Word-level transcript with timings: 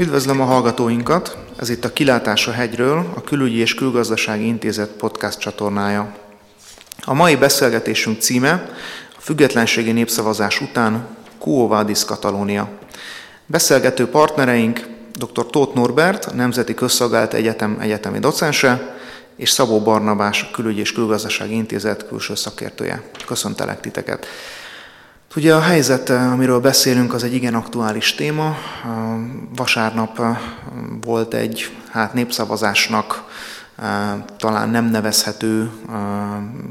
Üdvözlöm 0.00 0.40
a 0.40 0.44
hallgatóinkat! 0.44 1.36
Ez 1.56 1.68
itt 1.68 1.84
a 1.84 1.92
Kilátás 1.92 2.46
a 2.46 2.50
hegyről, 2.50 3.12
a 3.14 3.22
Külügyi 3.22 3.58
és 3.58 3.74
Külgazdasági 3.74 4.46
Intézet 4.46 4.88
podcast 4.90 5.38
csatornája. 5.38 6.16
A 7.04 7.14
mai 7.14 7.36
beszélgetésünk 7.36 8.20
címe 8.20 8.70
a 9.16 9.20
függetlenségi 9.20 9.92
népszavazás 9.92 10.60
után 10.60 11.06
Quo 11.38 11.66
Vadis 11.66 12.04
Katalónia. 12.04 12.68
Beszélgető 13.46 14.08
partnereink 14.08 14.86
dr. 15.14 15.46
Tóth 15.50 15.74
Norbert, 15.74 16.34
Nemzeti 16.34 16.74
Közszolgált 16.74 17.34
Egyetem 17.34 17.76
egyetemi 17.80 18.18
docense, 18.18 18.96
és 19.36 19.50
Szabó 19.50 19.80
Barnabás, 19.80 20.42
a 20.42 20.50
Külügyi 20.54 20.80
és 20.80 20.92
Külgazdasági 20.92 21.54
Intézet 21.54 22.06
külső 22.08 22.34
szakértője. 22.34 23.02
Köszöntelek 23.26 23.80
titeket! 23.80 24.26
Ugye 25.36 25.54
a 25.54 25.60
helyzet, 25.60 26.10
amiről 26.10 26.60
beszélünk, 26.60 27.14
az 27.14 27.24
egy 27.24 27.34
igen 27.34 27.54
aktuális 27.54 28.14
téma. 28.14 28.56
Vasárnap 29.56 30.20
volt 31.04 31.34
egy 31.34 31.76
hát 31.90 32.14
népszavazásnak 32.14 33.27
talán 34.36 34.68
nem 34.70 34.84
nevezhető 34.84 35.70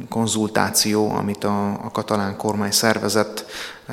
konzultáció, 0.09 1.11
amit 1.11 1.43
a, 1.43 1.67
a 1.69 1.91
katalán 1.91 2.37
kormány 2.37 2.71
szervezett 2.71 3.45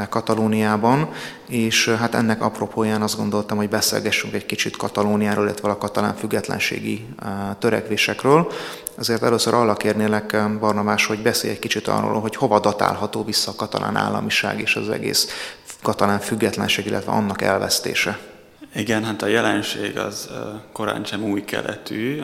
Katalóniában, 0.08 1.08
és 1.48 1.88
hát 1.88 2.14
ennek 2.14 2.42
apropóján 2.42 3.02
azt 3.02 3.16
gondoltam, 3.16 3.56
hogy 3.56 3.68
beszélgessünk 3.68 4.34
egy 4.34 4.46
kicsit 4.46 4.76
Katalóniáról, 4.76 5.44
illetve 5.44 5.68
a 5.68 5.78
katalán 5.78 6.14
függetlenségi 6.14 7.06
törekvésekről. 7.58 8.52
Azért 8.98 9.22
először 9.22 9.54
arra 9.54 9.74
kérnélek, 9.74 10.36
Barnabás, 10.60 11.06
hogy 11.06 11.22
beszélj 11.22 11.52
egy 11.52 11.58
kicsit 11.58 11.88
arról, 11.88 12.20
hogy 12.20 12.36
hova 12.36 12.60
datálható 12.60 13.24
vissza 13.24 13.50
a 13.50 13.54
katalán 13.54 13.96
államiság 13.96 14.60
és 14.60 14.76
az 14.76 14.88
egész 14.88 15.28
katalán 15.82 16.18
függetlenség, 16.18 16.86
illetve 16.86 17.12
annak 17.12 17.42
elvesztése. 17.42 18.18
Igen, 18.74 19.04
hát 19.04 19.22
a 19.22 19.26
jelenség 19.26 19.98
az 19.98 20.30
korán 20.72 21.04
sem 21.04 21.22
új 21.22 21.44
keletű. 21.44 22.22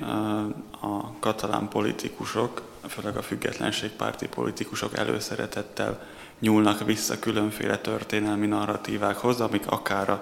A 0.81 1.19
katalán 1.19 1.69
politikusok, 1.69 2.63
főleg 2.89 3.17
a 3.17 3.23
függetlenségpárti 3.23 4.29
politikusok 4.29 4.97
előszeretettel 4.97 6.01
nyúlnak 6.39 6.85
vissza 6.85 7.19
különféle 7.19 7.79
történelmi 7.79 8.47
narratívákhoz, 8.47 9.41
amik 9.41 9.67
akár 9.67 10.21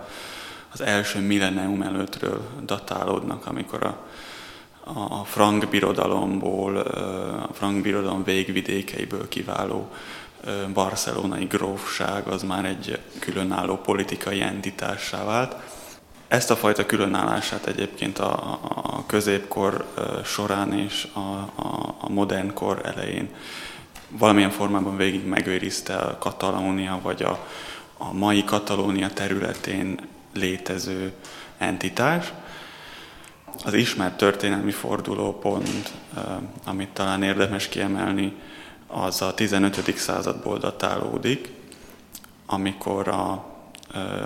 az 0.73 0.81
első 0.81 1.21
millennium 1.21 1.83
előttről 1.83 2.43
datálódnak, 2.65 3.47
amikor 3.47 3.83
a, 3.83 3.99
a 5.21 5.25
frank 5.25 5.69
birodalomból, 5.69 6.77
a 7.49 7.53
frank 7.53 7.83
birodalom 7.83 8.25
végvidékeiből 8.25 9.29
kiváló 9.29 9.91
barcelonai 10.73 11.45
grófság 11.45 12.27
az 12.27 12.43
már 12.43 12.65
egy 12.65 12.99
különálló 13.19 13.77
politikai 13.77 14.41
entitássá 14.41 15.25
vált 15.25 15.57
ezt 16.29 16.51
a 16.51 16.57
fajta 16.57 16.87
különállását 16.87 17.67
egyébként 17.67 18.19
a, 18.19 18.59
a 18.83 19.07
középkor 19.07 19.87
során 20.25 20.73
és 20.73 21.09
a, 21.13 21.19
a, 21.19 21.95
a 22.01 22.09
modern 22.09 22.53
kor 22.55 22.81
elején 22.85 23.29
valamilyen 24.09 24.51
formában 24.51 24.97
végig 24.97 25.27
megőrizte 25.27 25.97
a 25.97 26.19
Katalónia, 26.19 27.01
vagy 27.03 27.23
a, 27.23 27.47
a 27.97 28.13
mai 28.13 28.45
Katalónia 28.45 29.09
területén 29.09 29.99
létező 30.35 31.13
entitás. 31.59 32.33
Az 33.65 33.75
ismert 33.75 34.17
történelmi 34.17 34.71
fordulópont, 34.71 35.93
amit 36.65 36.89
talán 36.89 37.23
érdemes 37.23 37.69
kiemelni, 37.69 38.33
az 38.87 39.23
a 39.23 39.35
15. 39.35 39.97
századból 39.97 40.59
datálódik, 40.59 41.49
amikor 42.47 43.09
a, 43.09 43.45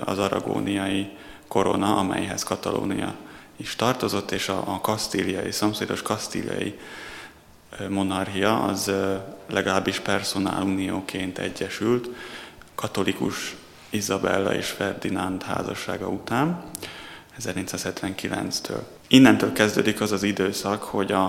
az 0.05 0.19
aragóniai 0.19 1.11
korona, 1.53 1.97
amelyhez 1.97 2.43
Katalónia 2.43 3.15
is 3.55 3.75
tartozott, 3.75 4.31
és 4.31 4.49
a, 4.49 4.63
a 4.65 4.81
kasztíliai, 4.81 5.51
szomszédos 5.51 6.01
kasztíliai 6.01 6.79
monarchia 7.89 8.63
az 8.63 8.91
legalábbis 9.49 10.01
unióként 10.61 11.37
egyesült 11.37 12.09
katolikus 12.75 13.55
Izabella 13.89 14.55
és 14.55 14.69
Ferdinánd 14.69 15.43
házassága 15.43 16.07
után, 16.07 16.63
1979-től. 17.39 18.81
Innentől 19.07 19.53
kezdődik 19.53 20.01
az 20.01 20.11
az 20.11 20.23
időszak, 20.23 20.83
hogy 20.83 21.11
a, 21.11 21.23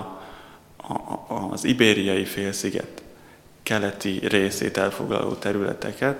a, 0.77 1.33
az 1.51 1.63
ibériai 1.63 2.25
félsziget 2.25 3.03
keleti 3.63 4.19
részét 4.27 4.77
elfoglaló 4.77 5.33
területeket 5.33 6.17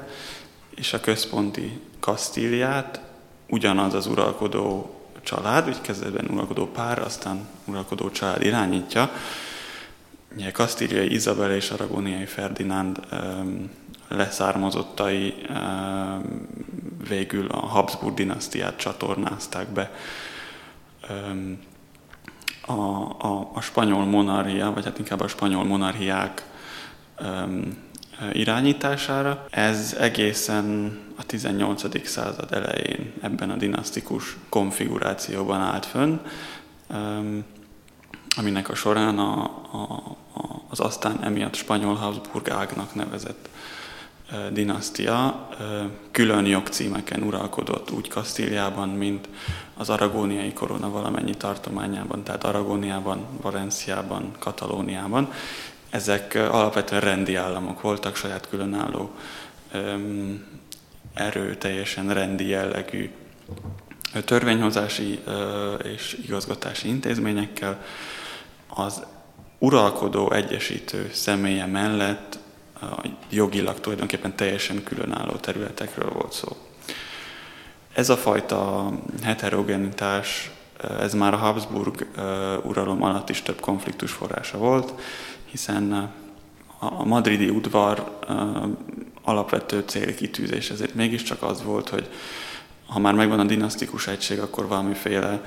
és 0.76 0.94
a 0.94 1.00
központi 1.00 1.80
Kasztíliát 2.00 3.05
ugyanaz 3.48 3.94
az 3.94 4.08
uralkodó 4.08 4.96
család, 5.24 5.68
úgy 5.68 5.82
kezdetben 5.82 6.28
uralkodó 6.32 6.68
pár, 6.68 7.00
aztán 7.00 7.48
uralkodó 7.66 8.12
család 8.12 8.44
irányítja. 8.44 9.12
Ugye 10.36 10.52
Kasztíliai 10.52 11.14
Izabel 11.14 11.52
és 11.52 11.70
Aragóniai 11.70 12.26
Ferdinánd 12.26 13.00
leszármazottai 14.08 15.34
végül 17.08 17.48
a 17.48 17.58
Habsburg 17.58 18.16
dinasztiát 18.16 18.78
csatornázták 18.78 19.68
be. 19.68 19.92
A, 22.66 22.72
a, 23.28 23.50
a 23.54 23.62
spanyol 23.62 24.06
monarchia, 24.06 24.72
vagy 24.72 24.86
hát 24.86 25.00
inkább 25.00 25.22
a 25.22 25.28
spanyol 25.28 25.64
monarchiák 25.64 26.46
irányítására. 28.32 29.46
Ez 29.50 29.96
egészen 30.00 30.98
a 31.16 31.26
18. 31.26 32.08
század 32.08 32.52
elején 32.52 33.14
ebben 33.22 33.50
a 33.50 33.56
dinasztikus 33.56 34.38
konfigurációban 34.50 35.62
állt 35.62 35.86
fönn, 35.86 36.18
aminek 38.38 38.70
a 38.70 38.76
során 38.76 39.20
a, 39.20 39.44
a, 39.72 40.16
az 40.70 40.80
aztán 40.80 41.24
emiatt 41.24 41.56
spanyol 41.56 41.96
Habsburg 41.96 42.50
ágnak 42.50 42.96
nevezett 42.96 43.50
dinasztia 44.52 45.48
külön 46.12 46.46
jogcímeken 46.46 47.22
uralkodott 47.24 47.92
úgy 47.92 48.08
Kasztíliában, 48.08 48.90
mint 48.90 49.30
az 49.78 49.90
aragóniai 49.90 50.54
korona 50.54 50.90
valamennyi 50.90 51.36
tartományában, 51.36 52.24
tehát 52.24 52.44
Aragóniában, 52.44 53.26
Valenciában, 53.42 54.32
Katalóniában, 54.40 55.32
ezek 55.96 56.36
alapvetően 56.36 57.02
rendi 57.02 57.36
államok 57.36 57.82
voltak, 57.82 58.16
saját 58.16 58.48
különálló 58.50 59.12
erő, 61.14 61.56
teljesen 61.56 62.14
rendi 62.14 62.48
jellegű 62.48 63.10
törvényhozási 64.26 65.20
és 65.84 66.18
igazgatási 66.24 66.88
intézményekkel. 66.88 67.84
Az 68.68 69.04
uralkodó 69.58 70.32
egyesítő 70.32 71.10
személye 71.14 71.66
mellett 71.66 72.38
jogilag 73.30 73.80
tulajdonképpen 73.80 74.36
teljesen 74.36 74.84
különálló 74.84 75.32
területekről 75.32 76.10
volt 76.10 76.34
szó. 76.34 76.56
Ez 77.94 78.10
a 78.10 78.18
fajta 78.18 78.92
heterogenitás, 79.24 80.52
ez 81.00 81.14
már 81.14 81.34
a 81.34 81.38
Habsburg 81.38 82.08
uralom 82.64 83.04
alatt 83.04 83.30
is 83.30 83.42
több 83.42 83.60
konfliktus 83.60 84.12
forrása 84.12 84.58
volt, 84.58 84.94
hiszen 85.56 86.12
a 86.80 87.06
madridi 87.06 87.50
udvar 87.50 88.20
alapvető 89.24 89.84
célkitűzés 89.86 90.70
ezért 90.70 90.94
mégiscsak 90.94 91.44
az 91.44 91.64
volt, 91.64 91.90
hogy 91.90 92.10
ha 92.86 93.00
már 93.00 93.14
megvan 93.14 93.40
a 93.40 93.44
dinasztikus 93.44 94.08
egység, 94.08 94.40
akkor 94.40 94.68
valamiféle 94.68 95.42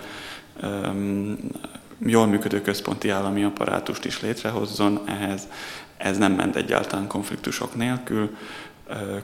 jól 1.98 2.26
működő 2.26 2.60
központi 2.60 3.08
állami 3.08 3.44
apparátust 3.44 4.04
is 4.04 4.20
létrehozzon, 4.20 5.00
ehhez 5.04 5.48
ez 5.96 6.18
nem 6.18 6.32
ment 6.32 6.56
egyáltalán 6.56 7.06
konfliktusok 7.06 7.74
nélkül. 7.74 8.36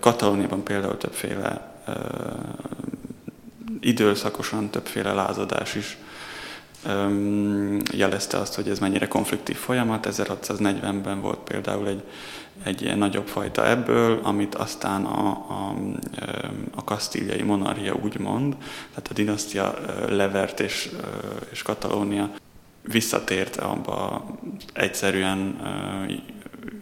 Katalóniában 0.01 0.63
például 0.63 0.99
többféle 0.99 1.75
időszakosan 3.81 4.71
többféle 4.71 5.13
lázadás 5.13 5.75
is 5.75 5.99
jelezte 7.93 8.39
azt, 8.39 8.55
hogy 8.55 8.69
ez 8.69 8.79
mennyire 8.79 9.09
konfliktív 9.09 9.57
folyamat. 9.57 10.07
1640-ben 10.11 11.21
volt 11.21 11.39
például 11.39 11.89
egy, 11.89 12.03
egy 12.63 12.83
ilyen 12.83 12.99
nagyobb 12.99 13.27
fajta 13.27 13.69
ebből, 13.69 14.21
amit 14.23 14.55
aztán 14.55 15.05
a, 15.05 15.29
a, 15.29 15.75
a 16.75 16.85
kasztíliai 16.85 17.43
monarchia 17.43 17.95
úgy 17.95 18.19
mond, 18.19 18.57
tehát 18.89 19.09
a 19.11 19.15
dinasztia 19.15 19.75
levert 20.09 20.61
és, 20.61 20.91
és 21.51 21.63
Katalónia 21.63 22.31
visszatért 22.83 23.57
abba 23.57 24.27
egyszerűen 24.73 25.57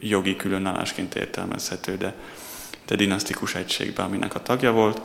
jogi 0.00 0.37
különállásként 0.37 1.14
értelmezhető, 1.14 1.96
de, 1.96 2.14
de 2.87 2.96
dinasztikus 2.96 3.54
egységbe, 3.54 4.02
aminek 4.02 4.34
a 4.34 4.43
tagja 4.43 4.72
volt 4.72 5.00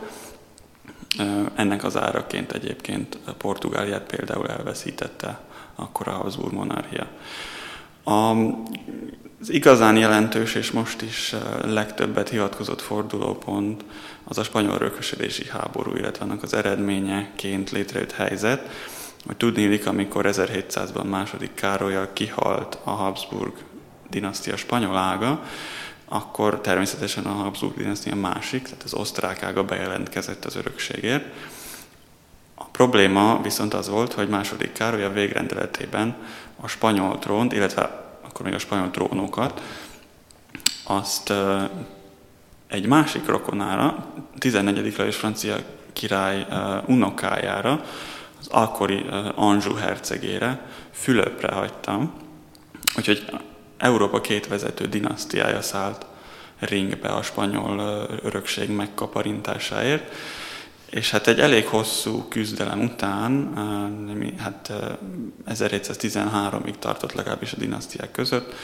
ennek 1.54 1.84
az 1.84 1.96
áraként 1.96 2.52
egyébként 2.52 3.18
Portugáliát 3.38 4.06
például 4.16 4.48
elveszítette 4.48 5.40
akkor 5.74 6.08
a 6.08 6.12
Habsburg 6.12 6.52
monarchia. 6.52 7.06
A 8.04 8.34
Az 9.40 9.50
igazán 9.50 9.96
jelentős 9.96 10.54
és 10.54 10.70
most 10.70 11.02
is 11.02 11.34
legtöbbet 11.64 12.28
hivatkozott 12.28 12.80
fordulópont 12.80 13.84
az 14.24 14.38
a 14.38 14.42
spanyol 14.42 14.74
örökösödési 14.74 15.48
háború, 15.48 15.94
illetve 15.94 16.24
annak 16.24 16.42
az 16.42 16.54
eredményeként 16.54 17.70
létrejött 17.70 18.12
helyzet, 18.12 18.68
hogy 19.26 19.36
tudnélik, 19.36 19.86
amikor 19.86 20.26
1700-ban 20.28 21.08
második 21.08 21.54
Károlyal 21.54 22.08
kihalt 22.12 22.78
a 22.84 22.90
Habsburg 22.90 23.52
dinasztia 24.10 24.56
spanyol 24.56 24.96
ága, 24.96 25.42
akkor 26.08 26.60
természetesen 26.60 27.24
a 27.24 27.32
Habsburg 27.32 27.76
dinasztia 27.76 28.14
másik, 28.14 28.62
tehát 28.62 28.82
az 28.82 28.94
osztrák 28.94 29.42
ága 29.42 29.64
bejelentkezett 29.64 30.44
az 30.44 30.56
örökségért. 30.56 31.24
A 32.54 32.64
probléma 32.64 33.40
viszont 33.42 33.74
az 33.74 33.88
volt, 33.88 34.12
hogy 34.12 34.28
második 34.28 34.72
Károly 34.72 35.04
a 35.04 35.12
végrendeletében 35.12 36.16
a 36.60 36.66
spanyol 36.66 37.18
trónt, 37.18 37.52
illetve 37.52 37.82
akkor 38.22 38.46
még 38.46 38.54
a 38.54 38.58
spanyol 38.58 38.90
trónokat, 38.90 39.62
azt 40.84 41.32
egy 42.68 42.86
másik 42.86 43.26
rokonára, 43.26 44.06
14. 44.38 44.96
Lajos 44.96 45.16
francia 45.16 45.56
király 45.92 46.46
unokájára, 46.86 47.84
az 48.40 48.48
akkori 48.50 49.06
Anjou 49.34 49.74
hercegére, 49.74 50.66
Fülöpre 50.90 51.52
hagytam. 51.52 52.12
Úgyhogy 52.96 53.24
Európa 53.78 54.20
két 54.20 54.46
vezető 54.46 54.86
dinasztiája 54.86 55.62
szállt 55.62 56.06
ringbe 56.58 57.08
a 57.08 57.22
spanyol 57.22 58.08
örökség 58.22 58.70
megkaparintásáért. 58.70 60.14
És 60.90 61.10
hát 61.10 61.26
egy 61.26 61.40
elég 61.40 61.66
hosszú 61.66 62.26
küzdelem 62.28 62.80
után, 62.80 63.52
hát 64.38 64.72
1713-ig 65.48 66.74
tartott 66.78 67.12
legalábbis 67.12 67.52
a 67.52 67.56
dinasztiák 67.56 68.10
között, 68.10 68.54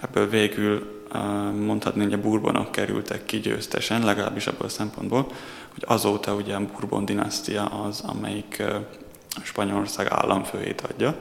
ebből 0.00 0.28
végül 0.28 1.02
mondhatni, 1.60 2.02
hogy 2.02 2.12
a 2.12 2.20
burbonok 2.20 2.72
kerültek 2.72 3.24
ki 3.24 3.40
győztesen, 3.40 4.04
legalábbis 4.04 4.46
abból 4.46 4.66
a 4.66 4.68
szempontból, 4.68 5.26
hogy 5.72 5.84
azóta 5.86 6.34
ugye 6.34 6.54
a 6.54 6.66
Bourbon 6.72 7.04
dinasztia 7.04 7.64
az, 7.64 8.00
amelyik 8.06 8.62
Spanyolország 9.42 10.06
államfőjét 10.10 10.80
adja. 10.80 11.16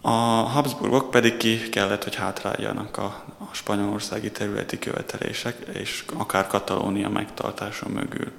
A 0.00 0.10
Habsburgok 0.48 1.10
pedig 1.10 1.36
ki 1.36 1.68
kellett, 1.68 2.04
hogy 2.04 2.14
hátráljanak 2.14 2.96
a, 2.96 3.24
a 3.38 3.48
spanyolországi 3.52 4.30
területi 4.30 4.78
követelések, 4.78 5.56
és 5.72 6.04
akár 6.16 6.46
Katalónia 6.46 7.08
megtartása 7.08 7.88
mögül. 7.88 8.32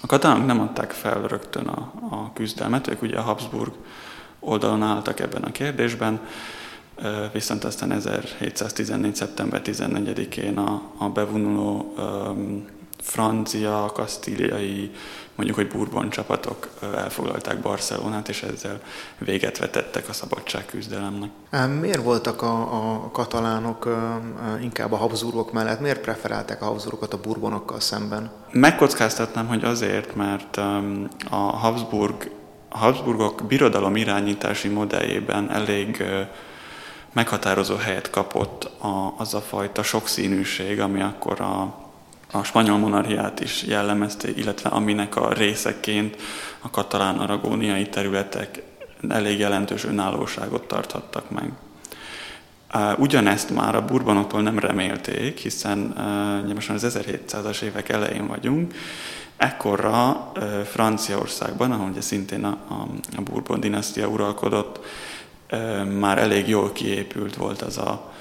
A 0.00 0.06
katalánok 0.06 0.46
nem 0.46 0.60
adták 0.60 0.90
fel 0.90 1.22
rögtön 1.22 1.66
a, 1.66 1.92
a 2.10 2.32
küzdelmet, 2.32 2.88
ők 2.88 3.02
ugye 3.02 3.18
a 3.18 3.22
Habsburg 3.22 3.72
oldalon 4.40 4.82
álltak 4.82 5.20
ebben 5.20 5.42
a 5.42 5.52
kérdésben, 5.52 6.20
viszont 7.32 7.64
aztán 7.64 7.92
1714. 7.92 9.14
szeptember 9.16 9.60
14-én 9.64 10.58
a, 10.58 10.82
a 10.98 11.08
bevonuló 11.08 11.94
um, 11.98 12.66
francia, 13.00 13.90
kasztíliai, 13.94 14.90
mondjuk, 15.40 15.58
hogy 15.58 15.68
Bourbon 15.68 16.10
csapatok 16.10 16.68
elfoglalták 16.96 17.60
Barcelonát, 17.60 18.28
és 18.28 18.42
ezzel 18.42 18.80
véget 19.18 19.58
vetettek 19.58 20.08
a 20.08 20.12
szabadságküzdelemnek. 20.12 21.30
Miért 21.80 22.02
voltak 22.02 22.42
a, 22.42 22.60
a 22.60 23.10
katalánok 23.10 23.88
inkább 24.60 24.92
a 24.92 24.96
Habsburgok 24.96 25.52
mellett? 25.52 25.80
Miért 25.80 26.00
preferálták 26.00 26.62
a 26.62 26.64
Habsburgokat 26.64 27.12
a 27.12 27.20
Bourbonokkal 27.20 27.80
szemben? 27.80 28.30
Megkockáztatnám, 28.52 29.46
hogy 29.46 29.64
azért, 29.64 30.14
mert 30.14 30.56
a 31.30 31.36
Habsburg 31.36 32.30
a 32.72 32.78
Habsburgok 32.78 33.42
birodalom 33.48 33.96
irányítási 33.96 34.68
modelljében 34.68 35.50
elég 35.50 36.04
meghatározó 37.12 37.76
helyet 37.76 38.10
kapott 38.10 38.64
a, 38.64 39.14
az 39.18 39.34
a 39.34 39.40
fajta 39.40 39.82
sokszínűség, 39.82 40.80
ami 40.80 41.00
akkor 41.00 41.40
a 41.40 41.74
a 42.32 42.42
spanyol 42.42 42.78
monarchiát 42.78 43.40
is 43.40 43.62
jellemezte, 43.62 44.28
illetve 44.34 44.68
aminek 44.68 45.16
a 45.16 45.32
részeként 45.32 46.16
a 46.60 46.70
katalán-aragóniai 46.70 47.88
területek 47.88 48.62
elég 49.08 49.38
jelentős 49.38 49.84
önállóságot 49.84 50.68
tarthattak 50.68 51.30
meg. 51.30 51.52
Ugyanezt 52.98 53.50
már 53.50 53.74
a 53.74 53.84
burbonoktól 53.84 54.42
nem 54.42 54.58
remélték, 54.58 55.38
hiszen 55.38 55.78
most 56.54 56.70
az 56.70 56.98
1700-as 56.98 57.60
évek 57.60 57.88
elején 57.88 58.26
vagyunk, 58.26 58.74
ekkorra 59.36 60.32
Franciaországban, 60.64 61.72
ahol 61.72 61.88
ugye 61.90 62.00
szintén 62.00 62.44
a, 62.44 62.58
a 63.16 63.20
Bourbon 63.24 63.60
dinasztia 63.60 64.06
uralkodott, 64.06 64.84
már 65.98 66.18
elég 66.18 66.48
jól 66.48 66.72
kiépült 66.72 67.36
volt 67.36 67.62
az 67.62 67.78
a 67.78 68.12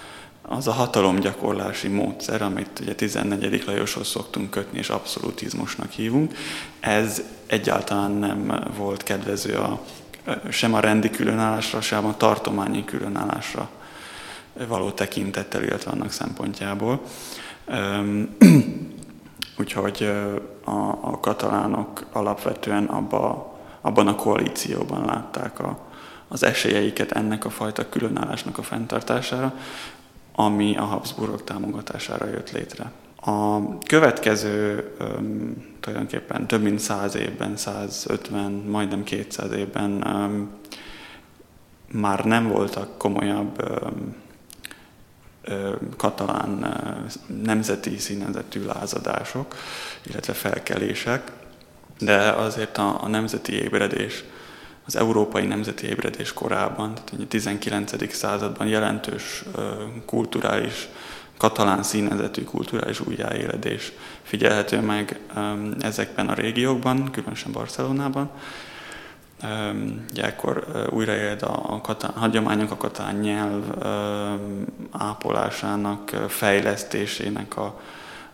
az 0.51 0.67
a 0.67 0.71
hatalomgyakorlási 0.71 1.87
módszer, 1.87 2.41
amit 2.41 2.79
ugye 2.81 2.95
14. 2.95 3.63
Lajoshoz 3.65 4.07
szoktunk 4.07 4.49
kötni, 4.49 4.77
és 4.77 4.89
abszolutizmusnak 4.89 5.91
hívunk, 5.91 6.33
ez 6.79 7.21
egyáltalán 7.45 8.11
nem 8.11 8.63
volt 8.77 9.03
kedvező 9.03 9.55
a, 9.55 9.81
sem 10.49 10.73
a 10.73 10.79
rendi 10.79 11.09
különállásra, 11.09 11.81
sem 11.81 12.05
a 12.05 12.17
tartományi 12.17 12.85
különállásra 12.85 13.69
való 14.67 14.91
tekintettel, 14.91 15.63
illetve 15.63 15.91
annak 15.91 16.11
szempontjából. 16.11 17.01
Úgyhogy 19.59 20.11
a, 20.63 20.71
a 21.01 21.19
katalánok 21.19 22.05
alapvetően 22.11 22.85
abba, 22.85 23.53
abban 23.81 24.07
a 24.07 24.15
koalícióban 24.15 25.05
látták 25.05 25.59
a, 25.59 25.87
az 26.27 26.43
esélyeiket 26.43 27.11
ennek 27.11 27.45
a 27.45 27.49
fajta 27.49 27.89
különállásnak 27.89 28.57
a 28.57 28.61
fenntartására, 28.61 29.53
ami 30.39 30.77
a 30.77 30.83
Habsburgok 30.83 31.43
támogatására 31.43 32.25
jött 32.25 32.51
létre. 32.51 32.91
A 33.15 33.77
következő 33.77 34.83
tulajdonképpen 35.79 36.47
több 36.47 36.61
mint 36.61 36.79
100 36.79 37.15
évben, 37.15 37.57
150, 37.57 38.51
majdnem 38.51 39.03
200 39.03 39.51
évben 39.51 40.07
már 41.91 42.25
nem 42.25 42.47
voltak 42.47 42.97
komolyabb 42.97 43.63
katalán 45.97 46.75
nemzeti 47.43 47.97
színezetű 47.97 48.65
lázadások, 48.65 49.55
illetve 50.03 50.33
felkelések, 50.33 51.31
de 51.99 52.17
azért 52.29 52.77
a, 52.77 53.03
a 53.03 53.07
nemzeti 53.07 53.53
ébredés 53.53 54.23
az 54.89 54.95
európai 54.95 55.45
nemzeti 55.45 55.87
ébredés 55.87 56.33
korában, 56.33 56.93
tehát 56.93 57.25
a 57.25 57.27
19. 57.27 58.13
században 58.13 58.67
jelentős 58.67 59.43
kulturális, 60.05 60.87
katalán 61.37 61.83
színezetű 61.83 62.43
kulturális 62.43 62.99
újjáéledés 62.99 63.91
figyelhető 64.21 64.79
meg 64.79 65.19
ezekben 65.79 66.27
a 66.27 66.33
régiókban, 66.33 67.11
különösen 67.11 67.51
Barcelonában. 67.51 68.29
Ugye 70.11 70.23
akkor 70.25 70.67
újraéld 70.91 71.41
a, 71.41 71.79
katán, 71.81 72.11
hagyományok, 72.11 72.71
a 72.71 72.77
katán 72.77 73.15
nyelv 73.15 73.63
ápolásának, 74.91 76.09
fejlesztésének 76.27 77.57
a, 77.57 77.79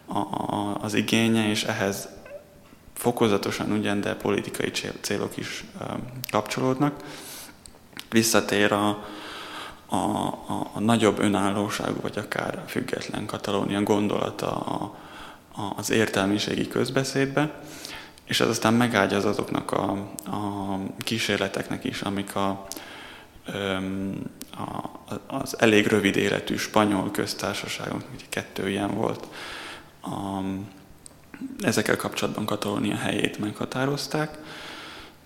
a, 0.06 0.78
az 0.82 0.94
igénye, 0.94 1.50
és 1.50 1.64
ehhez 1.64 2.15
fokozatosan 2.96 3.72
ugyan, 3.72 4.02
de 4.02 4.16
politikai 4.16 4.72
célok 5.02 5.38
is 5.38 5.64
kapcsolódnak. 6.32 7.04
Visszatér 8.10 8.72
a, 8.72 8.88
a, 9.86 9.96
a, 9.96 10.70
a 10.74 10.80
nagyobb 10.80 11.20
önállóságú, 11.20 12.02
vagy 12.02 12.18
akár 12.18 12.64
független 12.68 13.26
Katalónia 13.26 13.84
gondolata 13.84 14.52
a, 14.52 14.96
a, 15.62 15.74
az 15.76 15.90
értelmiségi 15.90 16.68
közbeszédbe, 16.68 17.62
és 18.26 18.40
ez 18.40 18.48
aztán 18.48 18.74
megágyaz 18.74 19.26
azoknak 19.26 19.72
a, 19.72 19.92
a 20.26 20.80
kísérleteknek 20.98 21.84
is, 21.84 22.02
amik 22.02 22.36
a, 22.36 22.66
a, 24.52 24.90
az 25.28 25.60
elég 25.60 25.88
rövid 25.88 26.16
életű 26.16 26.56
spanyol 26.56 27.12
köztársaságon, 27.12 28.04
ugye 28.14 28.26
kettő 28.30 28.70
ilyen 28.70 28.96
volt, 28.96 29.28
a, 30.02 30.40
Ezekkel 31.60 31.96
kapcsolatban 31.96 32.46
Katalónia 32.46 32.96
helyét 32.96 33.40
meghatározták. 33.40 34.38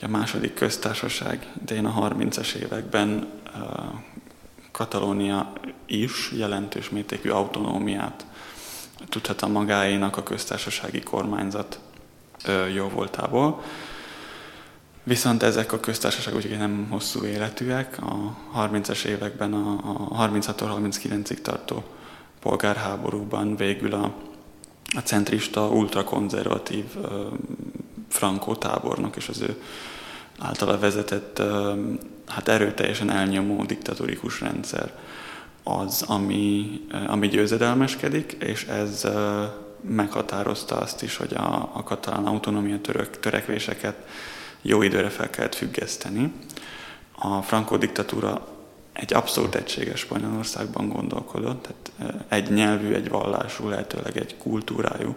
A 0.02 0.08
második 0.08 0.54
köztársaság 0.54 1.48
idején 1.62 1.86
a 1.86 2.10
30-es 2.10 2.54
években 2.54 3.28
Katalónia 4.72 5.54
is 5.86 6.32
jelentős 6.36 6.90
mértékű 6.90 7.30
autonómiát 7.30 8.26
tudhat 9.10 9.42
a 9.42 9.48
magáénak 9.48 10.18
a 10.18 10.24
köztársasági 10.24 11.00
kormányzat 11.00 11.80
jó 12.74 12.88
voltából. 12.88 13.64
Viszont 15.04 15.44
ezek 15.44 15.72
a 15.72 15.80
köztársaságok 15.80 16.44
ugye 16.44 16.58
nem 16.58 16.88
hosszú 16.90 17.26
életűek. 17.26 17.98
A 18.02 18.36
30-es 18.56 19.04
években 19.04 19.54
a 19.54 20.30
36-39-ig 20.30 21.42
tartó 21.42 21.84
polgárháborúban 22.40 23.56
végül 23.56 23.94
a 23.94 24.14
a 24.96 25.00
centrista, 25.00 25.68
ultrakonzervatív 25.68 26.86
Franco 28.10 28.56
tábornok 28.56 29.16
és 29.16 29.30
az 29.30 29.42
ő 29.42 29.62
általa 30.40 30.80
vezetett, 30.80 31.42
hát 32.28 32.48
erőteljesen 32.48 33.12
elnyomó 33.12 33.64
diktatórikus 33.64 34.42
rendszer 34.42 34.94
az, 35.64 36.02
ami, 36.08 36.82
ami 37.08 37.28
győzedelmeskedik, 37.28 38.32
és 38.32 38.64
ez 38.64 39.08
meghatározta 39.82 40.78
azt 40.78 41.04
is, 41.04 41.18
hogy 41.18 41.34
a, 41.34 41.70
a 41.74 41.84
katalán 41.84 42.26
autonómia 42.26 42.82
török, 42.82 43.20
törekvéseket 43.20 43.96
jó 44.62 44.82
időre 44.82 45.10
fel 45.10 45.30
kellett 45.30 45.56
függeszteni. 45.56 46.34
A 47.16 47.42
Franco 47.42 47.78
diktatúra 47.78 48.48
egy 49.00 49.14
abszolút 49.14 49.56
egységes 49.56 50.00
Spanyolországban 50.00 50.90
gondolkodott, 50.90 51.68
tehát 51.98 52.26
egy 52.28 52.52
nyelvű, 52.52 52.94
egy 52.94 53.10
vallású, 53.10 53.70
lehetőleg 53.70 54.18
egy 54.18 54.38
kultúrájú 54.38 55.16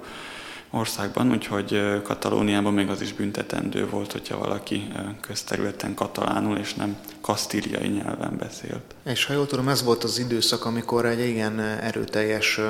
országban, 0.75 1.31
úgyhogy 1.31 2.01
Katalóniában 2.03 2.73
még 2.73 2.89
az 2.89 3.01
is 3.01 3.13
büntetendő 3.13 3.89
volt, 3.89 4.13
hogyha 4.13 4.39
valaki 4.39 4.93
közterületen 5.21 5.95
katalánul 5.95 6.57
és 6.57 6.75
nem 6.75 6.97
kasztíliai 7.21 7.89
nyelven 7.89 8.37
beszélt. 8.39 8.83
És 9.05 9.25
ha 9.25 9.33
jól 9.33 9.47
tudom, 9.47 9.69
ez 9.69 9.83
volt 9.83 10.05
az 10.05 10.19
időszak, 10.19 10.65
amikor 10.65 11.07
egy 11.07 11.29
igen 11.29 11.61
erőteljes 11.61 12.61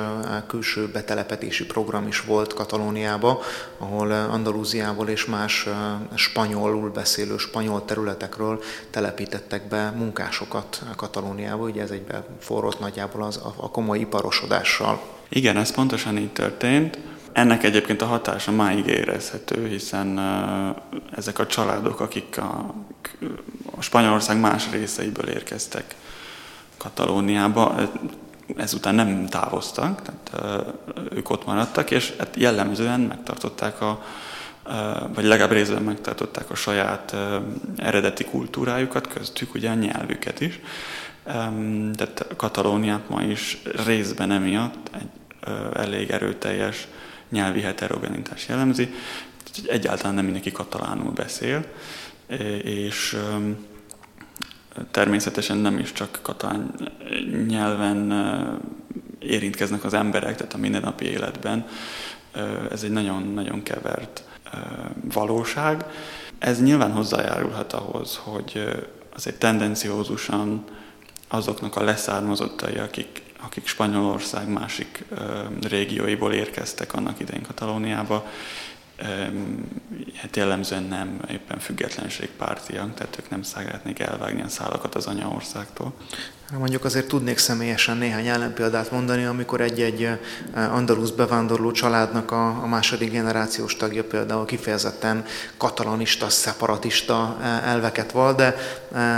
külső 0.47 0.87
betelepetési 0.87 1.65
program 1.65 2.07
is 2.07 2.21
volt 2.21 2.53
Katalóniába, 2.53 3.41
ahol 3.77 4.11
Andalúziából 4.11 5.07
és 5.07 5.25
más 5.25 5.67
spanyolul 6.15 6.89
beszélő 6.89 7.37
spanyol 7.37 7.85
területekről 7.85 8.63
telepítettek 8.89 9.67
be 9.67 9.89
munkásokat 9.89 10.81
Katalóniába, 10.95 11.63
ugye 11.63 11.81
ez 11.81 11.91
egybe 11.91 12.25
forrott 12.39 12.79
nagyjából 12.79 13.23
az, 13.23 13.39
a 13.55 13.69
komoly 13.71 13.99
iparosodással. 13.99 15.01
Igen, 15.29 15.57
ez 15.57 15.71
pontosan 15.71 16.17
így 16.17 16.31
történt. 16.31 16.97
Ennek 17.33 17.63
egyébként 17.63 18.01
a 18.01 18.05
hatása 18.05 18.51
máig 18.51 18.87
érezhető, 18.87 19.67
hiszen 19.67 20.19
ezek 21.15 21.39
a 21.39 21.47
családok, 21.47 21.99
akik 21.99 22.37
a, 22.37 22.73
a 23.77 23.81
Spanyolország 23.81 24.39
más 24.39 24.69
részeiből 24.71 25.29
érkeztek 25.29 25.95
Katalóniába, 26.77 27.75
ezután 28.57 28.95
nem 28.95 29.27
távoztak, 29.27 30.01
tehát 30.01 30.63
ők 31.11 31.29
ott 31.29 31.45
maradtak, 31.45 31.91
és 31.91 32.13
hát 32.17 32.35
jellemzően 32.35 32.99
megtartották 32.99 33.81
a, 33.81 34.03
vagy 35.13 35.23
legalább 35.23 35.51
részben 35.51 35.83
megtartották 35.83 36.49
a 36.49 36.55
saját 36.55 37.15
eredeti 37.77 38.23
kultúrájukat, 38.23 39.07
köztük 39.07 39.53
ugye 39.53 39.69
a 39.69 39.73
nyelvüket 39.73 40.41
is. 40.41 40.59
Tehát 41.95 42.27
Katalóniát 42.35 43.09
ma 43.09 43.21
is 43.21 43.61
részben 43.85 44.31
emiatt 44.31 44.89
egy 44.93 45.09
elég 45.73 46.09
erőteljes 46.09 46.87
nyelvi 47.33 47.61
heterogenitás 47.61 48.47
jellemzi, 48.47 48.93
egyáltalán 49.67 50.13
nem 50.13 50.23
mindenki 50.23 50.51
katalánul 50.51 51.11
beszél, 51.11 51.65
és 52.63 53.17
természetesen 54.91 55.57
nem 55.57 55.79
is 55.79 55.91
csak 55.91 56.19
katalán 56.21 56.73
nyelven 57.47 58.11
érintkeznek 59.19 59.83
az 59.83 59.93
emberek, 59.93 60.35
tehát 60.35 60.53
a 60.53 60.57
mindennapi 60.57 61.05
életben. 61.05 61.67
Ez 62.71 62.83
egy 62.83 62.91
nagyon-nagyon 62.91 63.63
kevert 63.63 64.23
valóság. 65.13 65.85
Ez 66.39 66.61
nyilván 66.61 66.91
hozzájárulhat 66.91 67.73
ahhoz, 67.73 68.19
hogy 68.23 68.63
azért 69.15 69.39
tendenciózusan 69.39 70.63
azoknak 71.27 71.75
a 71.75 71.83
leszármazottai, 71.83 72.77
akik 72.77 73.23
akik 73.45 73.67
Spanyolország 73.67 74.47
másik 74.47 75.03
régióiból 75.61 76.33
érkeztek 76.33 76.93
annak 76.93 77.19
idején 77.19 77.43
Katalóniába, 77.43 78.27
hát 80.15 80.35
jellemzően 80.35 80.83
nem 80.83 81.19
éppen 81.31 81.59
függetlenségpártiak, 81.59 82.93
tehát 82.93 83.17
ők 83.19 83.29
nem 83.29 83.41
szeretnék 83.41 83.99
elvágni 83.99 84.41
a 84.41 84.47
szálakat 84.47 84.95
az 84.95 85.05
anyaországtól. 85.05 85.93
Mondjuk 86.57 86.85
azért 86.85 87.07
tudnék 87.07 87.37
személyesen 87.37 87.97
néhány 87.97 88.27
ellenpéldát 88.27 88.91
mondani, 88.91 89.25
amikor 89.25 89.61
egy-egy 89.61 90.09
andalusz 90.53 91.09
bevándorló 91.09 91.71
családnak 91.71 92.31
a, 92.31 92.47
a 92.47 92.67
második 92.67 93.11
generációs 93.11 93.75
tagja 93.75 94.03
például 94.03 94.45
kifejezetten 94.45 95.25
katalanista, 95.57 96.29
szeparatista 96.29 97.37
elveket 97.65 98.11
val, 98.11 98.33
de 98.33 98.55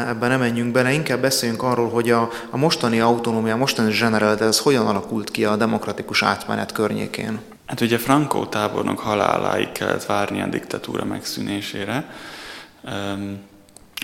ebben 0.08 0.30
nem 0.30 0.40
menjünk 0.40 0.72
bele, 0.72 0.92
inkább 0.92 1.22
beszéljünk 1.22 1.64
arról, 1.64 1.90
hogy 1.90 2.10
a, 2.10 2.30
a 2.50 2.58
mostani 2.58 3.00
autonómia, 3.00 3.54
a 3.54 3.58
mostani 3.58 3.98
general, 4.00 4.38
ez 4.40 4.60
hogyan 4.60 4.88
alakult 4.88 5.32
ki 5.32 5.46
a 5.46 5.56
demokratikus 5.56 6.24
átmenet 6.24 6.72
környékén? 6.72 7.40
Hát 7.66 7.82
ugye 7.82 7.98
Franco 7.98 8.46
tábornok 8.46 9.00
haláláig 9.00 9.72
kellett 9.72 10.06
várni 10.06 10.42
a 10.42 10.48
diktatúra 10.48 11.06
megszűnésére. 11.06 12.10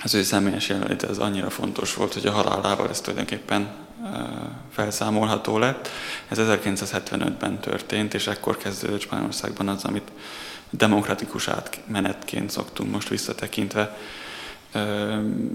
Az 0.04 0.14
ő 0.14 0.24
személyes 0.24 0.70
jelenléte 0.70 1.08
az 1.08 1.18
annyira 1.18 1.50
fontos 1.50 1.94
volt, 1.94 2.14
hogy 2.14 2.26
a 2.26 2.32
halálával 2.32 2.90
ez 2.90 3.02
tulajdonképpen 3.02 3.70
felszámolható 4.72 5.58
lett. 5.58 5.90
Ez 6.28 6.38
1975-ben 6.42 7.60
történt, 7.60 8.14
és 8.14 8.28
ekkor 8.28 8.58
kezdődött 8.58 9.02
Spanyolországban 9.02 9.68
az, 9.68 9.84
amit 9.84 10.12
demokratikus 10.70 11.48
átmenetként 11.48 12.50
szoktunk 12.50 12.92
most 12.92 13.10
visszatekintve 13.10 13.98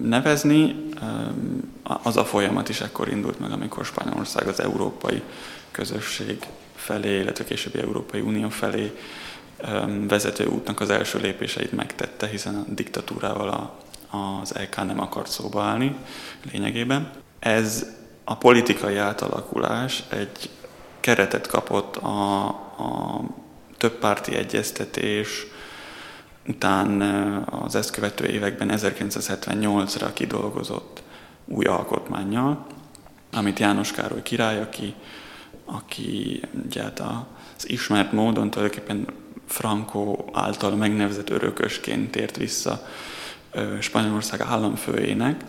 nevezni. 0.03 0.91
Az 1.83 2.17
a 2.17 2.25
folyamat 2.25 2.69
is 2.69 2.81
ekkor 2.81 3.09
indult 3.09 3.39
meg, 3.39 3.53
amikor 3.53 3.85
Spanyolország 3.85 4.49
az 4.49 4.61
európai 4.61 5.23
közösség 5.71 6.47
felé, 6.87 7.21
illetve 7.21 7.45
későbbi 7.45 7.79
Európai 7.79 8.21
Unió 8.21 8.49
felé 8.49 8.93
vezető 10.09 10.47
útnak 10.47 10.81
az 10.81 10.91
első 10.91 11.19
lépéseit 11.19 11.73
megtette, 11.73 12.27
hiszen 12.27 12.55
a 12.55 12.65
diktatúrával 12.69 13.49
a, 13.49 13.77
az 14.41 14.55
EK 14.55 14.77
nem 14.77 15.01
akart 15.01 15.31
szóba 15.31 15.63
állni 15.63 15.97
lényegében. 16.53 17.11
Ez 17.39 17.87
a 18.25 18.37
politikai 18.37 18.97
átalakulás 18.97 20.03
egy 20.09 20.51
keretet 21.01 21.47
kapott 21.47 21.97
a, 21.97 22.47
a 22.47 23.21
többpárti 23.77 24.35
egyeztetés 24.37 25.47
után 26.47 27.01
az 27.51 27.75
ezt 27.75 27.91
követő 27.91 28.27
években 28.27 28.71
1978-ra 28.73 30.11
kidolgozott 30.15 31.03
új 31.45 31.65
alkotmányjal, 31.65 32.67
amit 33.33 33.59
János 33.59 33.93
Károly 33.93 34.23
király, 34.23 34.61
aki 34.61 34.95
aki 35.67 36.43
ugye 36.65 36.83
hát 36.83 37.03
az 37.57 37.69
ismert 37.69 38.13
módon 38.13 38.51
tulajdonképpen 38.51 39.07
Franco 39.47 40.25
által 40.33 40.77
megnevezett 40.77 41.31
örökösként 41.31 42.11
tért 42.11 42.37
vissza 42.37 42.87
Spanyolország 43.81 44.41
államfőjének 44.41 45.45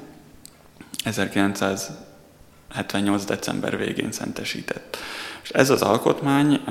1978. 1.03 3.25
december 3.25 3.77
végén 3.77 4.11
szentesített. 4.11 4.97
És 5.43 5.49
ez 5.49 5.69
az 5.69 5.81
alkotmány, 5.81 6.61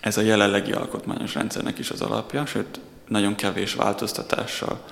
ez 0.00 0.16
a 0.16 0.20
jelenlegi 0.20 0.72
alkotmányos 0.72 1.34
rendszernek 1.34 1.78
is 1.78 1.90
az 1.90 2.00
alapja, 2.00 2.46
sőt, 2.46 2.80
nagyon 3.08 3.34
kevés 3.34 3.74
változtatással 3.74 4.84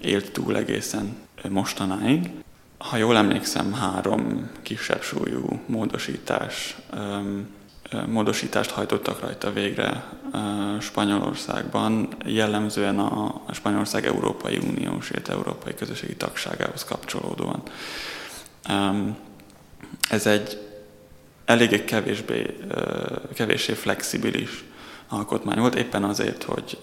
élt 0.00 0.32
túl 0.32 0.56
egészen 0.56 1.16
mostanáig 1.48 2.30
ha 2.90 2.96
jól 2.96 3.16
emlékszem, 3.16 3.72
három 3.72 4.50
kisebb 4.62 5.02
súlyú 5.02 5.60
módosítás, 5.66 6.76
módosítást 8.06 8.70
hajtottak 8.70 9.20
rajta 9.20 9.52
végre 9.52 10.04
Spanyolországban, 10.80 12.08
jellemzően 12.24 12.98
a 12.98 13.42
Spanyolország 13.52 14.06
Európai 14.06 14.58
Uniós, 14.58 15.10
illetve 15.10 15.32
Európai 15.32 15.74
Közösségi 15.74 16.16
Tagságához 16.16 16.84
kapcsolódóan. 16.84 17.62
Ez 20.10 20.26
egy 20.26 20.58
eléggé 21.44 21.84
kevésbé, 21.84 22.56
kevéssé 23.34 23.72
flexibilis 23.72 24.64
alkotmány 25.08 25.58
volt, 25.58 25.74
éppen 25.74 26.04
azért, 26.04 26.42
hogy 26.42 26.78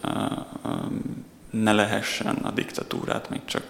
ne 1.50 1.72
lehessen 1.72 2.36
a 2.36 2.52
diktatúrát 2.52 3.30
még 3.30 3.42
csak 3.46 3.64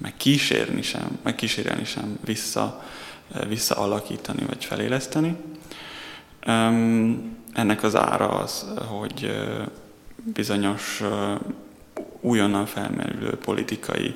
meg 0.00 0.16
kísérni 0.16 0.82
sem, 0.82 1.18
meg 1.22 1.34
kísérelni 1.34 1.84
sem 1.84 2.18
vissza, 2.24 2.84
visszaalakítani 3.48 4.44
vagy 4.46 4.64
feléleszteni. 4.64 5.36
Ennek 7.52 7.82
az 7.82 7.96
ára 7.96 8.28
az, 8.28 8.66
hogy 8.88 9.30
bizonyos 10.24 11.02
újonnan 12.20 12.66
felmerülő 12.66 13.30
politikai 13.36 14.14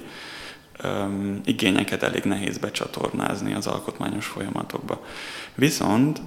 igényeket 1.45 2.03
elég 2.03 2.25
nehéz 2.25 2.59
becsatornázni 2.59 3.55
az 3.55 3.67
alkotmányos 3.67 4.26
folyamatokba. 4.26 5.05
Viszont 5.55 6.21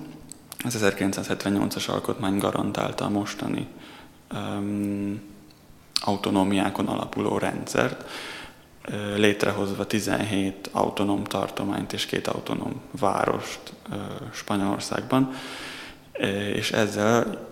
az 0.63 0.77
1978-as 0.83 1.89
alkotmány 1.89 2.37
garantálta 2.37 3.05
a 3.05 3.09
mostani 3.09 3.67
um, 4.33 5.21
autonómiákon 6.01 6.87
alapuló 6.87 7.37
rendszert, 7.37 8.09
létrehozva 9.15 9.85
17 9.85 10.69
autonóm 10.71 11.23
tartományt 11.23 11.93
és 11.93 12.05
két 12.05 12.27
autonóm 12.27 12.81
várost 12.91 13.59
Spanyolországban, 14.33 15.33
és 16.53 16.71
ezzel 16.71 17.47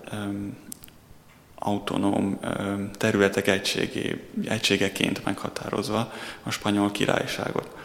autonóm 1.56 2.40
területek 2.98 3.48
egységé, 3.48 4.30
egységeként 4.48 5.26
meghatározva 5.26 6.12
a 6.44 6.50
spanyol 6.50 6.92
királyságot. 6.92 7.76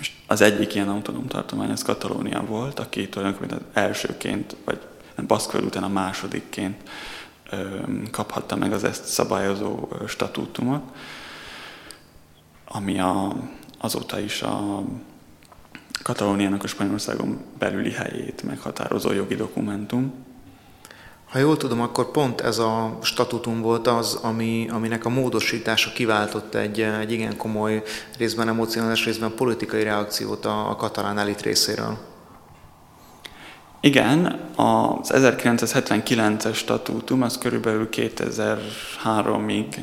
És 0.00 0.12
Az 0.26 0.40
egyik 0.40 0.74
ilyen 0.74 0.88
autonóm 0.88 1.26
tartomány 1.26 1.70
az 1.70 1.82
Katalónia 1.82 2.44
volt, 2.44 2.78
aki 2.78 3.08
tulajdonképpen 3.08 3.56
az 3.56 3.82
elsőként, 3.82 4.56
vagy 4.64 4.78
Baszkföld 5.26 5.64
után 5.64 5.82
a 5.82 5.88
másodikként 5.88 6.90
kaphatta 8.10 8.56
meg 8.56 8.72
az 8.72 8.84
ezt 8.84 9.04
szabályozó 9.04 9.88
statútumot, 10.06 10.82
ami 12.72 13.00
a, 13.00 13.36
azóta 13.78 14.20
is 14.20 14.42
a 14.42 14.82
Katalóniának 16.02 16.64
a 16.64 16.66
Spanyolországon 16.66 17.40
belüli 17.58 17.92
helyét 17.92 18.42
meghatározó 18.42 19.12
jogi 19.12 19.34
dokumentum. 19.34 20.12
Ha 21.30 21.38
jól 21.38 21.56
tudom, 21.56 21.80
akkor 21.80 22.10
pont 22.10 22.40
ez 22.40 22.58
a 22.58 22.98
statutum 23.02 23.60
volt 23.60 23.86
az, 23.86 24.14
ami, 24.14 24.68
aminek 24.70 25.04
a 25.04 25.08
módosítása 25.08 25.92
kiváltott 25.92 26.54
egy, 26.54 26.80
egy 26.80 27.12
igen 27.12 27.36
komoly 27.36 27.82
részben 28.18 28.48
emocionális, 28.48 29.04
részben 29.04 29.34
politikai 29.34 29.82
reakciót 29.82 30.44
a, 30.44 30.70
a 30.70 30.76
katalán 30.76 31.18
elit 31.18 31.42
részéről. 31.42 31.98
Igen, 33.80 34.40
az 34.56 35.12
1979-es 35.14 36.54
statútum 36.54 37.22
az 37.22 37.38
körülbelül 37.38 37.88
2003-ig 37.92 39.76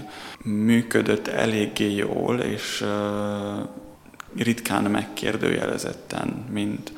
működött 0.47 1.27
eléggé 1.27 1.95
jól, 1.95 2.39
és 2.39 2.85
ritkán 4.35 4.83
megkérdőjelezetten, 4.83 6.45
mint 6.51 6.91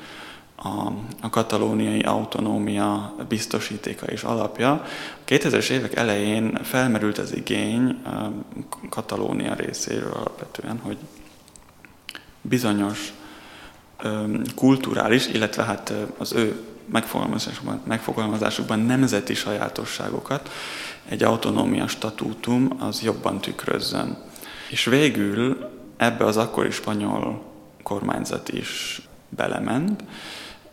a, 0.56 0.92
a 1.22 1.30
katalóniai 1.30 2.00
autonómia 2.00 3.16
biztosítéka 3.28 4.06
és 4.06 4.24
alapja. 4.24 4.72
A 4.72 4.84
2000-es 5.28 5.70
évek 5.70 5.96
elején 5.96 6.60
felmerült 6.64 7.18
az 7.18 7.36
igény 7.36 8.02
Katalónia 8.90 9.54
részéről 9.54 10.12
alapvetően, 10.12 10.80
hogy 10.80 10.98
bizonyos 12.42 13.14
kulturális, 14.56 15.28
illetve 15.28 15.64
hát 15.64 15.94
az 16.18 16.34
ő 16.34 16.64
megfogalmazásukban, 16.92 17.82
megfogalmazásukban 17.88 18.80
nemzeti 18.80 19.34
sajátosságokat 19.34 20.50
egy 21.10 21.24
autonómia 21.24 21.88
statútum 21.88 22.76
az 22.80 23.02
jobban 23.02 23.40
tükrözzön. 23.42 24.18
És 24.70 24.86
végül 24.86 25.70
ebbe 25.98 26.26
az 26.26 26.38
akkori 26.38 26.72
spanyol 26.72 27.42
kormányzat 27.84 28.50
is 28.50 29.02
belement, 29.30 30.04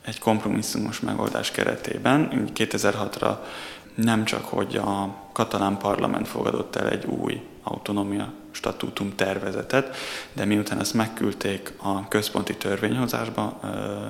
egy 0.04 0.18
kompromisszumos 0.18 1.00
megoldás 1.00 1.50
keretében. 1.50 2.50
2006-ra 2.54 3.36
nem 3.94 4.24
csak, 4.24 4.44
hogy 4.44 4.76
a 4.76 5.14
katalán 5.32 5.78
parlament 5.78 6.28
fogadott 6.28 6.76
el 6.76 6.88
egy 6.88 7.04
új 7.04 7.40
autonómia 7.62 8.32
statútum 8.50 9.14
tervezetet, 9.14 9.96
de 10.32 10.44
miután 10.44 10.80
ezt 10.80 10.94
megküldték 10.94 11.72
a 11.76 12.08
központi 12.08 12.56
törvényhozásba, 12.56 13.44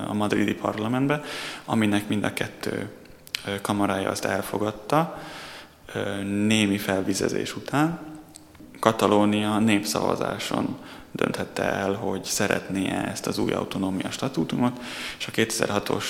a 0.07 0.13
madridi 0.13 0.53
parlamentbe, 0.53 1.21
aminek 1.65 2.07
mind 2.07 2.23
a 2.23 2.33
kettő 2.33 2.89
kamarája 3.61 4.09
azt 4.09 4.25
elfogadta, 4.25 5.21
némi 6.23 6.77
felvizezés 6.77 7.55
után, 7.55 7.99
Katalónia 8.79 9.59
népszavazáson 9.59 10.77
dönthette 11.11 11.63
el, 11.63 11.93
hogy 11.93 12.23
szeretné 12.23 12.89
ezt 12.89 13.27
az 13.27 13.37
új 13.37 13.51
autonómia 13.51 14.11
statútumot, 14.11 14.81
és 15.17 15.27
a 15.27 15.31
2006-os 15.31 16.03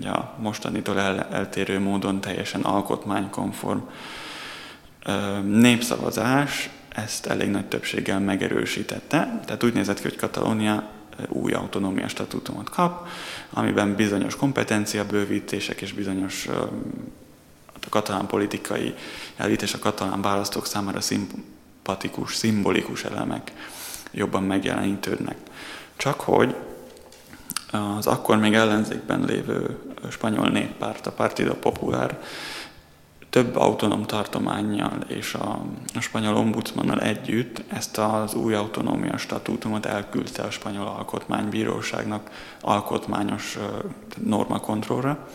ja, 0.00 0.34
mostanitól 0.38 1.00
el, 1.00 1.28
eltérő 1.30 1.80
módon 1.80 2.20
teljesen 2.20 2.62
alkotmánykonform 2.62 3.80
népszavazás 5.44 6.70
ezt 6.88 7.26
elég 7.26 7.50
nagy 7.50 7.66
többséggel 7.66 8.20
megerősítette. 8.20 9.40
Tehát 9.44 9.62
úgy 9.62 9.72
nézett 9.72 9.96
ki, 9.96 10.02
hogy 10.02 10.16
Katalónia 10.16 10.88
új 11.28 11.52
autonómia 11.52 12.08
statútumot 12.08 12.70
kap, 12.70 13.08
amiben 13.50 13.94
bizonyos 13.94 14.36
kompetencia 14.36 15.06
bővítések 15.06 15.80
és 15.80 15.92
bizonyos 15.92 16.48
a 17.86 17.88
katalán 17.88 18.26
politikai 18.26 18.94
elit 19.36 19.62
és 19.62 19.74
a 19.74 19.78
katalán 19.78 20.22
választók 20.22 20.66
számára 20.66 21.00
szimpatikus, 21.00 22.34
szimbolikus 22.34 23.04
elemek 23.04 23.52
jobban 24.10 24.42
megjelenítődnek. 24.42 25.36
Csak 25.96 26.20
hogy 26.20 26.54
az 27.70 28.06
akkor 28.06 28.36
még 28.38 28.54
ellenzékben 28.54 29.24
lévő 29.24 29.78
spanyol 30.10 30.48
néppárt, 30.48 31.06
a 31.06 31.12
Partido 31.12 31.54
Popular 31.54 32.18
több 33.30 33.56
autonóm 33.56 34.02
tartományjal 34.02 34.98
és 35.06 35.34
a, 35.34 35.60
a 35.94 36.00
spanyol 36.00 36.36
ombudsmannal 36.36 37.00
együtt 37.00 37.62
ezt 37.68 37.98
az 37.98 38.34
új 38.34 38.54
autonómia 38.54 39.16
statútumot 39.16 39.86
elküldte 39.86 40.42
a 40.42 40.50
spanyol 40.50 40.86
alkotmánybíróságnak 40.86 42.30
alkotmányos 42.60 43.58
normakontrollra, 44.24 45.28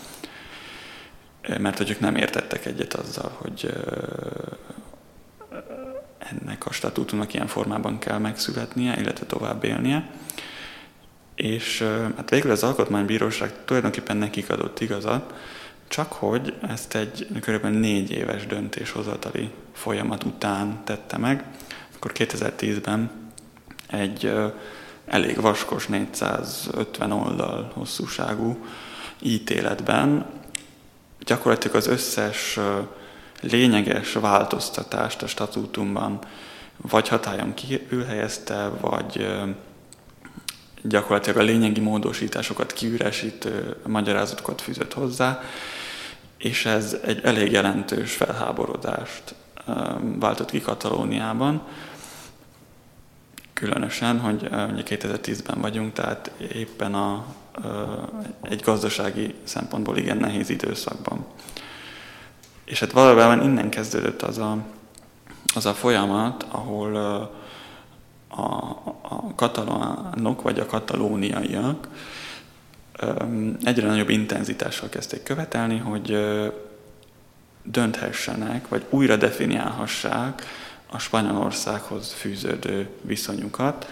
mert 1.60 1.78
hogy 1.78 1.90
ők 1.90 2.00
nem 2.00 2.16
értettek 2.16 2.66
egyet 2.66 2.94
azzal, 2.94 3.32
hogy 3.38 3.74
ennek 6.18 6.66
a 6.66 6.72
statútumnak 6.72 7.34
ilyen 7.34 7.48
formában 7.48 8.00
kell 8.00 8.18
megszületnie, 8.18 9.00
illetve 9.00 9.26
tovább 9.26 9.64
élnie. 9.64 10.10
És 11.36 11.82
hát 12.16 12.30
végül 12.30 12.52
az 12.52 12.64
Alkotmánybíróság 12.64 13.54
tulajdonképpen 13.66 14.18
nekik 14.18 14.50
adott 14.50 14.80
igazat, 14.80 15.34
csak 15.88 16.14
hogy 16.14 16.54
ezt 16.68 16.96
egy 16.96 17.28
kb. 17.40 17.66
négy 17.66 18.12
éves 18.12 18.48
döntéshozatali 18.48 19.52
folyamat 19.74 20.24
után 20.24 20.82
tette 20.84 21.18
meg, 21.18 21.44
akkor 21.96 22.12
2010-ben 22.14 23.12
egy 23.88 24.34
elég 25.06 25.42
vaskos 25.42 25.88
450 25.88 27.12
oldal 27.12 27.72
hosszúságú 27.74 28.66
ítéletben 29.20 30.26
gyakorlatilag 31.26 31.76
az 31.76 31.88
összes 31.88 32.60
lényeges 33.42 34.14
változtatást 34.14 35.22
a 35.22 35.28
statútumban 35.28 36.20
vagy 36.78 37.08
hatályon 37.08 37.54
kívül 37.54 38.04
helyezte, 38.04 38.68
vagy 38.68 39.28
gyakorlatilag 40.82 41.38
a 41.40 41.44
lényegi 41.44 41.80
módosításokat 41.80 42.74
kiüresítő 42.74 43.76
magyarázatokat 43.88 44.62
fűzött 44.62 44.94
hozzá, 44.94 45.42
és 46.38 46.66
ez 46.66 46.98
egy 47.06 47.20
elég 47.24 47.52
jelentős 47.52 48.14
felháborodást 48.14 49.36
váltott 50.20 50.50
ki 50.50 50.62
Katalóniában. 50.62 51.62
Különösen, 53.54 54.20
hogy 54.20 54.44
ugye 54.44 54.84
2010-ben 54.86 55.62
vagyunk, 55.62 55.94
tehát 55.94 56.32
éppen 56.54 56.94
a, 56.94 57.26
egy 58.42 58.62
gazdasági 58.62 59.36
szempontból 59.44 59.98
igen 59.98 60.18
nehéz 60.18 60.50
időszakban. 60.50 61.26
És 62.66 62.80
hát 62.80 62.92
valójában 62.92 63.42
innen 63.42 63.70
kezdődött 63.70 64.22
az 64.22 64.38
a, 64.38 64.58
az 65.56 65.66
a 65.66 65.74
folyamat, 65.74 66.46
ahol 66.52 66.96
a, 68.28 68.40
a 69.02 69.36
katalánok 69.36 70.42
vagy 70.42 70.60
a 70.60 70.66
katalóniaiak 70.66 71.88
egyre 73.64 73.88
nagyobb 73.88 74.10
intenzitással 74.10 74.90
kezdték 74.90 75.24
követelni, 75.24 75.78
hogy 75.78 76.18
dönthessenek, 77.64 78.68
vagy 78.68 78.86
újra 78.90 79.16
definiálhassák 79.16 80.44
a 80.92 81.00
Spanyolországhoz 81.00 82.12
fűződő 82.12 82.90
viszonyukat. 83.02 83.92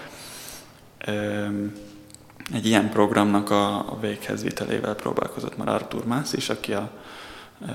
Egy 2.53 2.65
ilyen 2.65 2.89
programnak 2.89 3.49
a 3.49 3.97
véghez 4.01 4.43
vitelével 4.43 4.95
próbálkozott 4.95 5.57
már 5.57 5.67
Artur 5.67 6.05
Mász 6.05 6.33
is, 6.33 6.49
aki 6.49 6.73
a, 6.73 6.91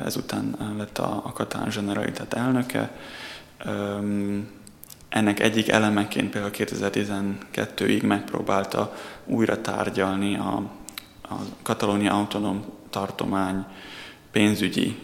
ezután 0.05 0.75
lett 0.79 0.99
a, 0.99 1.23
a 1.25 1.33
Katán 1.33 1.69
Generalitat 1.75 2.35
elnöke. 2.35 2.97
Ennek 5.09 5.41
egyik 5.41 5.69
elemeként 5.69 6.31
például 6.31 6.53
2012-ig 6.57 8.07
megpróbálta 8.07 8.95
újra 9.25 9.61
tárgyalni 9.61 10.37
a, 10.37 10.63
a 11.23 11.35
Katalónia 11.63 12.13
autonóm 12.13 12.65
tartomány 12.91 13.65
pénzügyi 14.33 14.99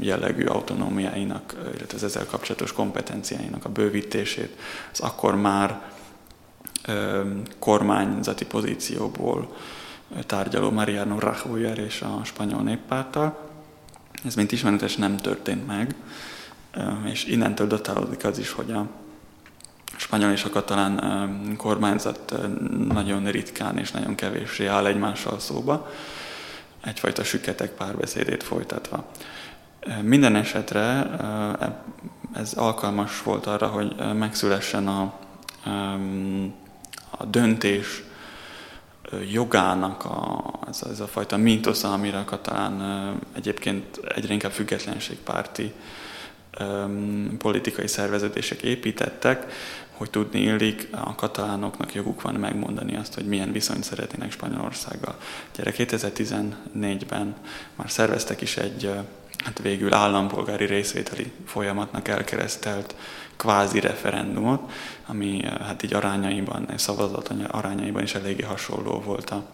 jellegű 0.00 0.44
autonómiáinak, 0.44 1.54
illetve 1.74 1.96
az 1.96 2.04
ezzel 2.04 2.26
kapcsolatos 2.26 2.72
kompetenciáinak 2.72 3.64
a 3.64 3.68
bővítését, 3.68 4.58
az 4.92 5.00
akkor 5.00 5.36
már 5.36 5.80
kormányzati 7.58 8.46
pozícióból 8.46 9.56
tárgyaló 10.26 10.70
Mariano 10.70 11.18
Rajoy 11.18 11.62
és 11.62 12.02
a 12.02 12.20
spanyol 12.24 12.62
néppárttal. 12.62 13.38
Ez 14.24 14.34
mint 14.34 14.52
ismeretes 14.52 14.96
nem 14.96 15.16
történt 15.16 15.66
meg, 15.66 15.94
és 17.04 17.24
innentől 17.24 17.66
datálódik 17.66 18.24
az 18.24 18.38
is, 18.38 18.50
hogy 18.50 18.70
a 18.70 18.86
spanyol 19.96 20.30
és 20.30 20.44
a 20.44 20.50
katalán 20.50 21.56
kormányzat 21.56 22.34
nagyon 22.88 23.30
ritkán 23.30 23.78
és 23.78 23.90
nagyon 23.90 24.14
kevéssé 24.14 24.66
áll 24.66 24.86
egymással 24.86 25.38
szóba, 25.38 25.90
egyfajta 26.84 27.24
süketek 27.24 27.70
párbeszédét 27.70 28.42
folytatva. 28.42 29.04
Minden 30.02 30.36
esetre 30.36 31.10
ez 32.32 32.52
alkalmas 32.52 33.22
volt 33.22 33.46
arra, 33.46 33.66
hogy 33.66 33.94
megszülessen 34.14 34.88
a, 34.88 35.14
a 37.16 37.24
döntés 37.24 38.02
jogának 39.30 40.04
a, 40.04 40.44
ez, 40.68 40.82
ez 40.90 41.00
a 41.00 41.06
fajta 41.06 41.36
mintosza, 41.36 41.92
amire 41.92 42.18
a 42.18 42.24
katalán 42.24 43.14
egyébként 43.32 44.00
egyre 44.14 44.32
inkább 44.32 44.52
függetlenségpárti 44.52 45.72
politikai 47.38 47.86
szerveződések 47.86 48.62
építettek, 48.62 49.52
hogy 49.96 50.10
tudni 50.10 50.40
illik, 50.40 50.88
a 50.90 51.14
katalánoknak 51.14 51.94
joguk 51.94 52.22
van 52.22 52.34
megmondani 52.34 52.96
azt, 52.96 53.14
hogy 53.14 53.26
milyen 53.26 53.52
viszonyt 53.52 53.84
szeretnének 53.84 54.32
Spanyolországgal. 54.32 55.16
Gyere 55.56 55.72
2014-ben 55.76 57.34
már 57.76 57.90
szerveztek 57.90 58.40
is 58.40 58.56
egy 58.56 58.90
hát 59.44 59.58
végül 59.58 59.94
állampolgári 59.94 60.64
részvételi 60.64 61.32
folyamatnak 61.46 62.08
elkeresztelt 62.08 62.94
kvázi 63.36 63.80
referendumot, 63.80 64.70
ami 65.06 65.42
hát 65.44 65.82
így 65.82 65.94
arányaiban, 65.94 66.68
szavazat 66.76 67.34
arányaiban 67.48 68.02
is 68.02 68.14
eléggé 68.14 68.42
hasonló 68.42 69.00
volt 69.00 69.30
a, 69.30 69.44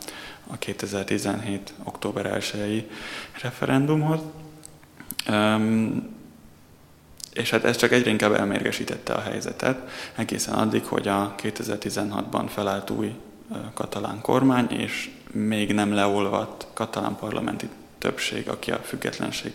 a 0.47 0.57
2017. 0.59 1.73
október 1.85 2.39
1-i 2.41 2.85
referendumhoz. 3.43 4.21
Um, 5.29 6.21
és 7.33 7.51
hát 7.51 7.65
ez 7.65 7.77
csak 7.77 7.93
egyre 7.93 8.11
inkább 8.11 8.33
elmérgesítette 8.33 9.13
a 9.13 9.21
helyzetet, 9.21 9.91
egészen 10.15 10.55
addig, 10.55 10.85
hogy 10.85 11.09
a 11.09 11.35
2016-ban 11.43 12.45
felállt 12.49 12.91
új 12.91 13.15
katalán 13.75 14.21
kormány, 14.21 14.71
és 14.71 15.11
még 15.31 15.73
nem 15.73 15.95
leolvadt 15.95 16.67
katalán 16.73 17.17
parlamenti 17.17 17.69
többség, 17.99 18.49
aki 18.49 18.71
a 18.71 18.77
függetlenség 18.77 19.53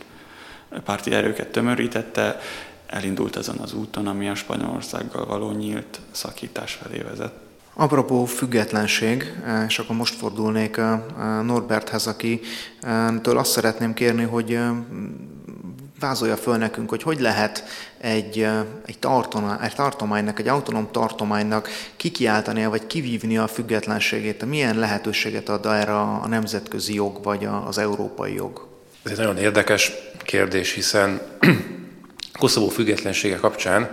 párti 0.83 1.11
erőket 1.11 1.47
tömörítette, 1.47 2.39
elindult 2.87 3.35
azon 3.35 3.57
az 3.57 3.73
úton, 3.73 4.07
ami 4.07 4.29
a 4.29 4.35
Spanyolországgal 4.35 5.25
való 5.25 5.51
nyílt 5.51 5.99
szakítás 6.11 6.73
felé 6.73 6.97
vezet. 6.97 7.31
Apropó 7.73 8.25
függetlenség, 8.25 9.33
és 9.67 9.79
akkor 9.79 9.95
most 9.95 10.15
fordulnék 10.15 10.81
Norberthez, 11.43 12.07
akitől 12.07 13.37
azt 13.37 13.51
szeretném 13.51 13.93
kérni, 13.93 14.23
hogy 14.23 14.59
vázolja 15.99 16.37
föl 16.37 16.57
nekünk, 16.57 16.89
hogy 16.89 17.03
hogy 17.03 17.19
lehet 17.19 17.63
egy, 17.97 18.47
egy, 18.85 18.99
tartomány, 18.99 19.57
egy 19.61 19.75
tartománynak, 19.75 20.39
egy 20.39 20.47
autonóm 20.47 20.87
tartománynak 20.91 21.69
kikiáltania, 21.95 22.69
vagy 22.69 22.87
kivívni 22.87 23.37
a 23.37 23.47
függetlenségét, 23.47 24.45
milyen 24.45 24.77
lehetőséget 24.77 25.49
ad 25.49 25.65
erre 25.65 25.99
a 25.99 26.27
nemzetközi 26.27 26.93
jog, 26.93 27.23
vagy 27.23 27.47
az 27.65 27.77
európai 27.77 28.33
jog? 28.33 28.67
Ez 29.03 29.11
egy 29.11 29.17
nagyon 29.17 29.37
érdekes 29.37 29.91
kérdés, 30.23 30.73
hiszen 30.73 31.21
Koszovó 32.37 32.69
függetlensége 32.69 33.35
kapcsán 33.35 33.91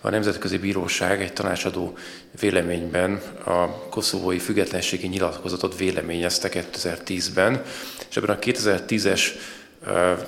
a 0.00 0.10
Nemzetközi 0.10 0.58
Bíróság 0.58 1.22
egy 1.22 1.32
tanácsadó 1.32 1.98
véleményben 2.40 3.20
a 3.44 3.88
koszovói 3.88 4.38
függetlenségi 4.38 5.06
nyilatkozatot 5.06 5.76
véleményezte 5.76 6.48
2010-ben, 6.52 7.62
és 8.10 8.16
ebben 8.16 8.36
a 8.36 8.38
2010-es 8.38 9.22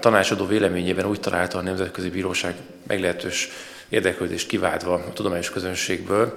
tanácsadó 0.00 0.46
véleményében 0.46 1.06
úgy 1.06 1.20
találta 1.20 1.58
a 1.58 1.62
Nemzetközi 1.62 2.10
Bíróság 2.10 2.54
meglehetős 2.86 3.50
érdeklődést 3.88 4.48
kiváltva 4.48 4.94
a 4.94 5.12
tudományos 5.12 5.50
közönségből, 5.50 6.34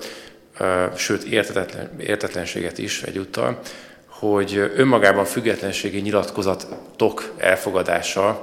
sőt 0.95 1.23
értetlen, 1.23 1.89
értetlenséget 1.99 2.77
is 2.77 3.03
egyúttal, 3.03 3.59
hogy 4.05 4.71
önmagában 4.75 5.25
függetlenségi 5.25 5.99
nyilatkozatok 5.99 7.33
elfogadása 7.37 8.41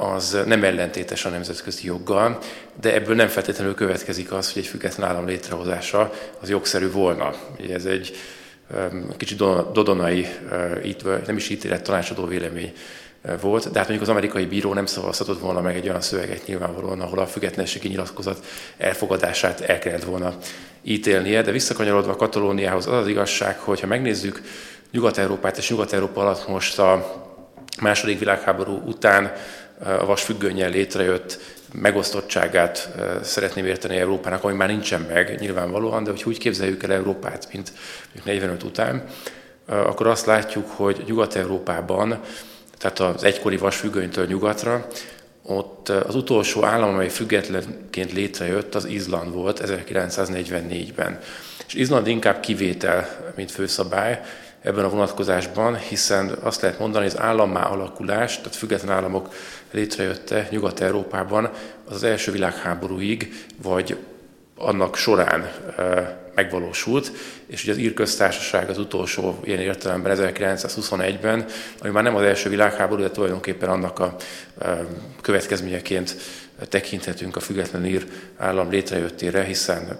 az 0.00 0.38
nem 0.46 0.64
ellentétes 0.64 1.24
a 1.24 1.28
nemzetközi 1.28 1.86
joggal, 1.86 2.38
de 2.80 2.94
ebből 2.94 3.14
nem 3.14 3.28
feltétlenül 3.28 3.74
következik 3.74 4.32
az, 4.32 4.52
hogy 4.52 4.62
egy 4.62 4.68
független 4.68 5.08
állam 5.08 5.26
létrehozása 5.26 6.12
az 6.40 6.48
jogszerű 6.48 6.90
volna. 6.90 7.34
Ez 7.72 7.84
egy 7.84 8.16
kicsit 9.16 9.38
dodonai, 9.72 10.26
nem 11.26 11.36
is 11.36 11.48
ítélet, 11.48 11.82
tanácsadó 11.82 12.24
vélemény 12.24 12.72
volt, 13.40 13.70
de 13.70 13.78
hát 13.78 13.88
mondjuk 13.88 14.08
az 14.08 14.08
amerikai 14.08 14.46
bíró 14.46 14.74
nem 14.74 14.86
szavazhatott 14.86 15.40
volna 15.40 15.60
meg 15.60 15.76
egy 15.76 15.88
olyan 15.88 16.00
szöveget 16.00 16.46
nyilvánvalóan, 16.46 17.00
ahol 17.00 17.18
a 17.18 17.26
függetlenségi 17.26 17.88
nyilatkozat 17.88 18.44
elfogadását 18.76 19.60
el 19.60 19.78
kellett 19.78 20.04
volna 20.04 20.36
ítélnie, 20.82 21.42
de 21.42 21.50
visszakanyarodva 21.50 22.16
Katalóniához 22.16 22.86
az 22.86 22.92
az 22.92 23.08
igazság, 23.08 23.58
hogy 23.58 23.80
ha 23.80 23.86
megnézzük 23.86 24.42
Nyugat-Európát 24.90 25.58
és 25.58 25.70
Nyugat-Európa 25.70 26.20
alatt 26.20 26.48
most 26.48 26.78
a 26.78 27.16
második 27.80 28.18
világháború 28.18 28.82
után 28.86 29.32
a 29.84 30.06
vasfüggönnyel 30.06 30.70
létrejött 30.70 31.38
megosztottságát 31.72 32.90
szeretném 33.22 33.66
érteni 33.66 33.96
Európának, 33.96 34.44
ami 34.44 34.54
már 34.54 34.68
nincsen 34.68 35.00
meg 35.00 35.36
nyilvánvalóan, 35.40 36.04
de 36.04 36.10
hogy 36.10 36.22
úgy 36.26 36.38
képzeljük 36.38 36.82
el 36.82 36.92
Európát, 36.92 37.48
mint 37.52 37.72
45 38.24 38.62
után, 38.62 39.04
akkor 39.66 40.06
azt 40.06 40.26
látjuk, 40.26 40.68
hogy 40.70 41.02
Nyugat-Európában 41.06 42.20
tehát 42.78 42.98
az 42.98 43.24
egykori 43.24 43.56
vasfüggönytől 43.56 44.26
nyugatra, 44.26 44.86
ott 45.42 45.88
az 45.88 46.14
utolsó 46.14 46.64
állam, 46.64 46.88
amely 46.88 47.08
függetlenként 47.08 48.12
létrejött, 48.12 48.74
az 48.74 48.84
Izland 48.84 49.32
volt 49.32 49.60
1944-ben. 49.64 51.18
És 51.66 51.74
Izland 51.74 52.06
inkább 52.06 52.40
kivétel, 52.40 53.32
mint 53.36 53.50
főszabály 53.50 54.20
ebben 54.62 54.84
a 54.84 54.88
vonatkozásban, 54.88 55.76
hiszen 55.76 56.30
azt 56.42 56.60
lehet 56.60 56.78
mondani, 56.78 57.04
hogy 57.04 57.14
az 57.14 57.20
állammá 57.20 57.62
alakulás, 57.62 58.36
tehát 58.36 58.56
független 58.56 58.96
államok 58.96 59.34
létrejötte 59.70 60.48
Nyugat-Európában 60.50 61.50
az, 61.88 62.02
első 62.02 62.32
világháborúig, 62.32 63.46
vagy 63.62 63.96
annak 64.56 64.96
során 64.96 65.50
megvalósult, 66.34 67.12
és 67.46 67.62
ugye 67.62 67.72
az 67.72 67.78
ír 67.78 67.94
köztársaság 67.94 68.68
az 68.68 68.78
utolsó 68.78 69.38
ilyen 69.44 69.60
értelemben 69.60 70.16
1921-ben, 70.20 71.44
ami 71.80 71.90
már 71.90 72.02
nem 72.02 72.16
az 72.16 72.22
első 72.22 72.48
világháború, 72.48 73.02
de 73.02 73.10
tulajdonképpen 73.10 73.68
annak 73.68 73.98
a 73.98 74.16
következményeként 75.20 76.16
tekinthetünk 76.68 77.36
a 77.36 77.40
független 77.40 77.86
ír 77.86 78.06
állam 78.36 78.70
létrejöttére, 78.70 79.44
hiszen 79.44 79.98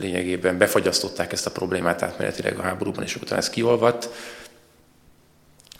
lényegében 0.00 0.58
befagyasztották 0.58 1.32
ezt 1.32 1.46
a 1.46 1.50
problémát 1.50 2.02
átmenetileg 2.02 2.58
a 2.58 2.62
háborúban, 2.62 3.04
és 3.04 3.16
utána 3.16 3.40
ez 3.40 3.50
kiolvadt, 3.50 4.08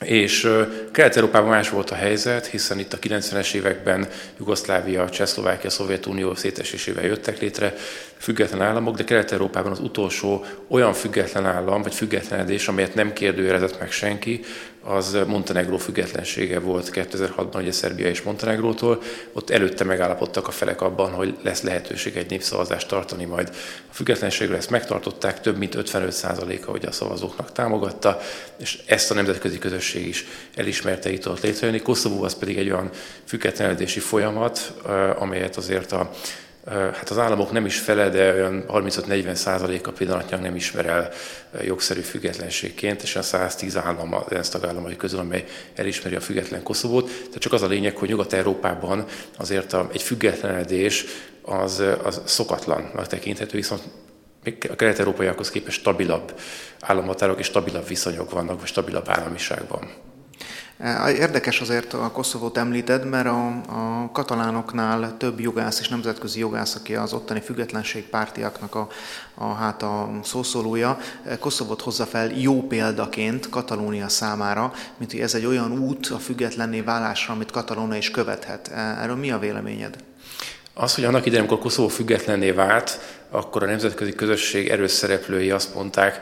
és 0.04 0.48
Kelet-Európában 0.92 1.48
más 1.48 1.70
volt 1.70 1.90
a 1.90 1.94
helyzet, 1.94 2.46
hiszen 2.46 2.78
itt 2.78 2.92
a 2.92 2.98
90-es 2.98 3.54
években 3.54 4.08
Jugoszlávia, 4.38 5.08
Csehszlovákia, 5.08 5.70
Szovjetunió 5.70 6.34
szétesésével 6.34 7.04
jöttek 7.04 7.40
létre 7.40 7.74
független 8.18 8.62
államok, 8.62 8.96
de 8.96 9.04
Kelet-Európában 9.04 9.72
az 9.72 9.80
utolsó 9.80 10.44
olyan 10.68 10.92
független 10.92 11.46
állam, 11.46 11.82
vagy 11.82 11.94
függetlenedés, 11.94 12.68
amelyet 12.68 12.94
nem 12.94 13.12
kérdőjelezett 13.12 13.78
meg 13.78 13.90
senki, 13.90 14.40
az 14.88 15.18
Montenegró 15.26 15.76
függetlensége 15.76 16.58
volt 16.58 16.90
2006-ban, 16.92 17.56
ugye 17.56 17.72
Szerbia 17.72 18.08
és 18.08 18.22
Montenegrótól. 18.22 19.02
Ott 19.32 19.50
előtte 19.50 19.84
megállapodtak 19.84 20.48
a 20.48 20.50
felek 20.50 20.80
abban, 20.80 21.10
hogy 21.10 21.36
lesz 21.42 21.62
lehetőség 21.62 22.16
egy 22.16 22.30
népszavazást 22.30 22.88
tartani 22.88 23.24
majd. 23.24 23.48
A 23.90 23.94
függetlenségre 23.94 24.56
ezt 24.56 24.70
megtartották, 24.70 25.40
több 25.40 25.58
mint 25.58 25.74
55%-a 25.78 26.70
hogy 26.70 26.86
a 26.86 26.92
szavazóknak 26.92 27.52
támogatta, 27.52 28.20
és 28.58 28.78
ezt 28.86 29.10
a 29.10 29.14
nemzetközi 29.14 29.58
közösség 29.58 30.06
is 30.06 30.26
elismerte 30.54 31.10
itt 31.10 31.28
ott 31.28 31.42
létrejönni. 31.42 31.80
Koszovó 31.80 32.22
az 32.22 32.34
pedig 32.34 32.58
egy 32.58 32.70
olyan 32.70 32.90
függetlenedési 33.24 34.00
folyamat, 34.00 34.72
amelyet 35.18 35.56
azért 35.56 35.92
a 35.92 36.10
hát 36.66 37.10
az 37.10 37.18
államok 37.18 37.52
nem 37.52 37.66
is 37.66 37.78
fele, 37.78 38.08
de 38.08 38.32
olyan 38.32 38.64
35-40 38.68 39.34
százaléka 39.34 39.92
pillanatnyilag 39.92 40.44
nem 40.44 40.54
ismer 40.56 40.86
el 40.86 41.10
jogszerű 41.64 42.00
függetlenségként, 42.00 43.02
és 43.02 43.16
a 43.16 43.22
110 43.22 43.76
állam 43.76 44.14
az 44.14 44.32
ENSZ 44.32 44.48
tagállamai 44.48 44.96
közül, 44.96 45.18
amely 45.18 45.44
elismeri 45.74 46.14
a 46.14 46.20
független 46.20 46.62
Koszovót. 46.62 47.06
Tehát 47.06 47.38
csak 47.38 47.52
az 47.52 47.62
a 47.62 47.66
lényeg, 47.66 47.96
hogy 47.96 48.08
Nyugat-Európában 48.08 49.04
azért 49.36 49.76
egy 49.92 50.02
függetlenedés 50.02 51.04
az, 51.42 51.82
az 52.02 52.20
szokatlannak 52.24 53.06
tekinthető, 53.06 53.56
viszont 53.56 53.82
a 54.68 54.74
kelet-európaiakhoz 54.74 55.50
képest 55.50 55.78
stabilabb 55.78 56.40
államhatárok 56.80 57.38
és 57.38 57.46
stabilabb 57.46 57.88
viszonyok 57.88 58.30
vannak, 58.30 58.58
vagy 58.58 58.68
stabilabb 58.68 59.08
államiságban. 59.08 59.90
Érdekes 61.18 61.60
azért 61.60 61.92
a 61.92 62.10
Koszovót 62.10 62.56
említed, 62.56 63.08
mert 63.08 63.26
a, 63.26 63.46
a 63.68 64.10
katalánoknál 64.12 65.16
több 65.16 65.40
jogász 65.40 65.80
és 65.80 65.88
nemzetközi 65.88 66.38
jogász, 66.38 66.74
aki 66.74 66.94
az 66.94 67.12
ottani 67.12 67.40
függetlenségpártiaknak 67.40 68.74
a, 68.74 68.88
a, 69.34 69.44
hát 69.44 69.82
a 69.82 70.10
szószólója, 70.22 70.98
Koszovót 71.38 71.80
hozza 71.80 72.04
fel 72.04 72.30
jó 72.32 72.62
példaként 72.62 73.48
Katalónia 73.48 74.08
számára, 74.08 74.72
mint 74.96 75.10
hogy 75.10 75.20
ez 75.20 75.34
egy 75.34 75.46
olyan 75.46 75.78
út 75.78 76.06
a 76.06 76.18
függetlenné 76.18 76.80
válásra, 76.80 77.34
amit 77.34 77.50
Katalónia 77.50 77.98
is 77.98 78.10
követhet. 78.10 78.68
Erről 78.68 79.16
mi 79.16 79.30
a 79.30 79.38
véleményed? 79.38 79.96
Az, 80.74 80.94
hogy 80.94 81.04
annak 81.04 81.26
idején, 81.26 81.44
amikor 81.44 81.62
Koszovó 81.62 81.88
függetlenné 81.88 82.50
vált, 82.50 82.98
akkor 83.30 83.62
a 83.62 83.66
nemzetközi 83.66 84.12
közösség 84.12 84.68
erős 84.68 84.90
szereplői 84.90 85.50
azt 85.50 85.74
mondták, 85.74 86.20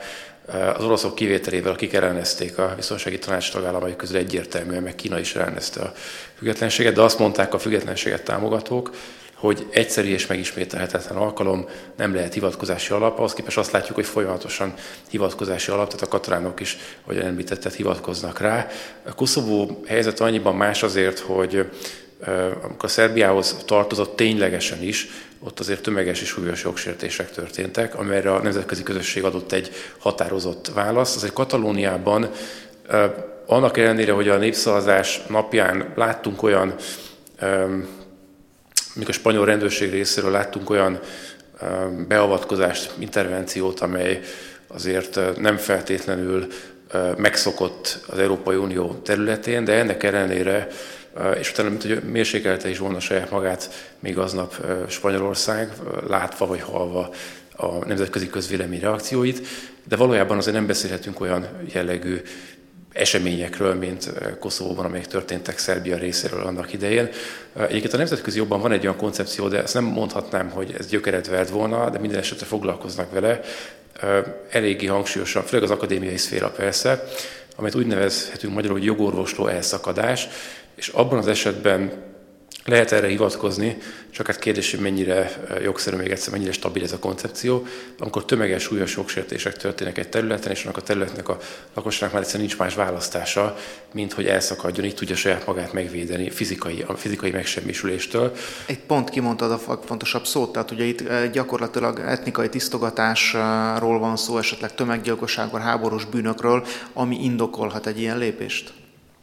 az 0.77 0.85
oroszok 0.85 1.15
kivételével, 1.15 1.73
akik 1.73 1.93
ellenezték 1.93 2.59
a 2.59 2.73
biztonsági 2.77 3.19
tanács 3.19 3.53
tagállamai 3.53 3.97
közül 3.97 4.17
egyértelműen, 4.17 4.83
meg 4.83 4.95
Kína 4.95 5.19
is 5.19 5.35
ellenezte 5.35 5.81
a 5.81 5.93
függetlenséget, 6.39 6.95
de 6.95 7.03
azt 7.03 7.19
mondták 7.19 7.55
a 7.55 7.59
függetlenséget 7.59 8.25
támogatók, 8.25 8.91
hogy 9.35 9.67
egyszerű 9.71 10.09
és 10.09 10.27
megismételhetetlen 10.27 11.19
alkalom, 11.19 11.69
nem 11.97 12.15
lehet 12.15 12.35
hivatkozási 12.35 12.93
alap, 12.93 13.19
ahhoz 13.19 13.33
képest 13.35 13.59
azt 13.59 13.71
látjuk, 13.71 13.95
hogy 13.95 14.07
folyamatosan 14.07 14.75
hivatkozási 15.11 15.71
alap, 15.71 15.87
tehát 15.87 16.03
a 16.03 16.09
katalánok 16.09 16.61
is, 16.61 16.77
ahogy 17.05 17.19
említetted, 17.19 17.73
hivatkoznak 17.73 18.39
rá. 18.39 18.67
A 19.07 19.15
Koszovó 19.15 19.83
helyzet 19.87 20.21
annyiban 20.21 20.57
más 20.57 20.83
azért, 20.83 21.19
hogy 21.19 21.71
amikor 22.63 22.91
Szerbiához 22.91 23.57
tartozott 23.65 24.17
ténylegesen 24.17 24.83
is, 24.83 25.09
ott 25.41 25.61
azért 25.61 25.83
tömeges 25.83 26.21
és 26.21 26.29
súlyos 26.29 26.63
jogsértések 26.63 27.31
történtek, 27.31 27.99
amelyre 27.99 28.33
a 28.35 28.43
nemzetközi 28.43 28.83
közösség 28.83 29.25
adott 29.25 29.53
egy 29.53 29.71
határozott 29.99 30.71
választ. 30.75 31.17
Azért 31.17 31.33
Katalóniában 31.33 32.31
annak 33.47 33.77
ellenére, 33.77 34.13
hogy 34.13 34.29
a 34.29 34.37
népszavazás 34.37 35.23
napján 35.29 35.93
láttunk 35.95 36.43
olyan, 36.43 36.75
mikor 38.95 39.09
a 39.09 39.13
spanyol 39.13 39.45
rendőrség 39.45 39.91
részéről 39.91 40.31
láttunk 40.31 40.71
olyan 40.71 41.01
beavatkozást, 42.09 42.93
intervenciót, 42.99 43.81
amely 43.81 44.21
azért 44.67 45.21
nem 45.39 45.57
feltétlenül 45.57 46.47
megszokott 47.17 47.99
az 48.07 48.19
Európai 48.19 48.57
Unió 48.57 49.01
területén, 49.05 49.65
de 49.65 49.73
ennek 49.73 50.03
ellenére 50.03 50.69
és 51.39 51.51
utána, 51.51 51.69
mint 51.69 51.83
hogy 51.83 52.03
mérsékelte 52.03 52.69
is 52.69 52.79
volna 52.79 53.01
saját 53.01 53.31
magát 53.31 53.91
még 53.99 54.19
aznap 54.19 54.67
Spanyolország, 54.89 55.73
látva 56.09 56.47
vagy 56.47 56.61
halva 56.61 57.11
a 57.57 57.87
nemzetközi 57.87 58.29
közvélemény 58.29 58.81
reakcióit, 58.81 59.47
de 59.89 59.97
valójában 59.97 60.37
azért 60.37 60.57
nem 60.57 60.67
beszélhetünk 60.67 61.21
olyan 61.21 61.47
jellegű 61.73 62.21
eseményekről, 62.93 63.75
mint 63.75 64.13
Koszovóban, 64.39 64.85
amelyek 64.85 65.07
történtek 65.07 65.59
Szerbia 65.59 65.97
részéről 65.97 66.43
annak 66.43 66.73
idején. 66.73 67.09
Egyébként 67.57 67.93
a 67.93 67.97
nemzetközi 67.97 68.39
jobban 68.39 68.61
van 68.61 68.73
egy 68.73 68.83
olyan 68.83 68.97
koncepció, 68.97 69.49
de 69.49 69.63
ezt 69.63 69.75
nem 69.75 69.85
mondhatnám, 69.85 70.51
hogy 70.51 70.75
ez 70.79 70.87
gyökeret 70.87 71.27
vert 71.27 71.51
volna, 71.51 71.91
de 71.91 71.99
minden 71.99 72.19
esetre 72.19 72.47
foglalkoznak 72.47 73.13
vele, 73.13 73.41
eléggé 74.51 74.87
hangsúlyosan, 74.87 75.43
főleg 75.43 75.65
az 75.65 75.77
akadémiai 75.77 76.17
szféra 76.17 76.51
persze, 76.51 77.05
amit 77.57 77.75
úgy 77.75 77.87
nevezhetünk 77.87 78.55
magyarul, 78.55 78.79
hogy 78.79 78.87
jogorvosló 78.87 79.47
elszakadás, 79.47 80.29
és 80.77 80.89
abban 80.89 81.19
az 81.19 81.27
esetben 81.27 82.05
lehet 82.67 82.93
erre 82.93 83.07
hivatkozni, 83.07 83.77
csak 84.11 84.27
hát 84.27 84.39
kérdés, 84.39 84.71
hogy 84.71 84.81
mennyire 84.81 85.31
jogszerű 85.63 85.97
még 85.97 86.11
egyszer, 86.11 86.33
mennyire 86.33 86.53
stabil 86.53 86.83
ez 86.83 86.93
a 86.93 86.99
koncepció, 86.99 87.67
amikor 87.99 88.25
tömeges 88.25 88.63
súlyos 88.63 88.97
jogsértések 88.97 89.57
történnek 89.57 89.99
egy 89.99 90.09
területen, 90.09 90.53
és 90.53 90.63
annak 90.63 90.77
a 90.77 90.81
területnek 90.81 91.29
a 91.29 91.39
lakosságnak 91.75 92.13
már 92.13 92.23
egyszerűen 92.23 92.47
nincs 92.47 92.59
más 92.59 92.75
választása, 92.75 93.57
mint 93.93 94.13
hogy 94.13 94.27
elszakadjon, 94.27 94.87
így 94.87 94.95
tudja 94.95 95.17
saját 95.17 95.47
magát 95.47 95.73
megvédeni 95.73 96.31
fizikai, 96.31 96.85
a 96.87 96.97
fizikai 96.97 97.31
megsemmisüléstől. 97.31 98.33
Egy 98.67 98.79
pont 98.79 99.11
kimondtad 99.11 99.51
a 99.51 99.59
fontosabb 99.85 100.27
szót, 100.27 100.53
tehát 100.53 100.71
ugye 100.71 100.85
itt 100.85 101.03
gyakorlatilag 101.33 101.99
etnikai 101.99 102.49
tisztogatásról 102.49 103.99
van 103.99 104.17
szó, 104.17 104.39
esetleg 104.39 104.75
tömeggyilkosságról, 104.75 105.61
háborús 105.61 106.05
bűnökről, 106.05 106.67
ami 106.93 107.25
indokolhat 107.25 107.87
egy 107.87 108.01
ilyen 108.01 108.19
lépést? 108.19 108.73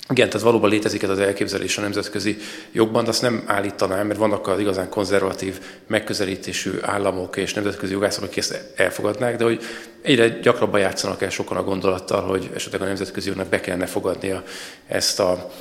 Igen, 0.10 0.30
tehát 0.30 0.46
valóban 0.46 0.70
létezik 0.70 1.04
ez 1.04 1.10
az 1.10 1.20
elképzelés 1.20 1.78
a 1.78 1.82
nemzetközi 1.82 2.38
jogban, 2.72 3.04
de 3.04 3.10
azt 3.10 3.22
nem 3.22 3.44
állítanám, 3.46 4.08
mert 4.08 4.20
vannak 4.20 4.48
az 4.48 4.60
igazán 4.60 4.89
konzervatív 4.89 5.60
megközelítésű 5.88 6.72
államok 6.82 7.38
és 7.38 7.54
nemzetközi 7.54 7.94
jogászok, 7.94 8.24
akik 8.24 8.38
ezt 8.38 8.72
elfogadnák, 8.76 9.36
de 9.36 9.44
hogy 9.44 9.63
egyre 10.02 10.28
gyakrabban 10.28 10.80
játszanak 10.80 11.22
el 11.22 11.30
sokan 11.30 11.58
a 11.58 11.63
gondolattal, 11.63 12.22
hogy 12.22 12.50
esetleg 12.56 12.82
a 12.82 12.86
nemzetközi 12.86 13.28
jognak 13.28 13.48
be 13.48 13.60
kellene 13.60 13.86
fogadnia 13.86 14.44
ezt 14.88 15.20
a 15.20 15.52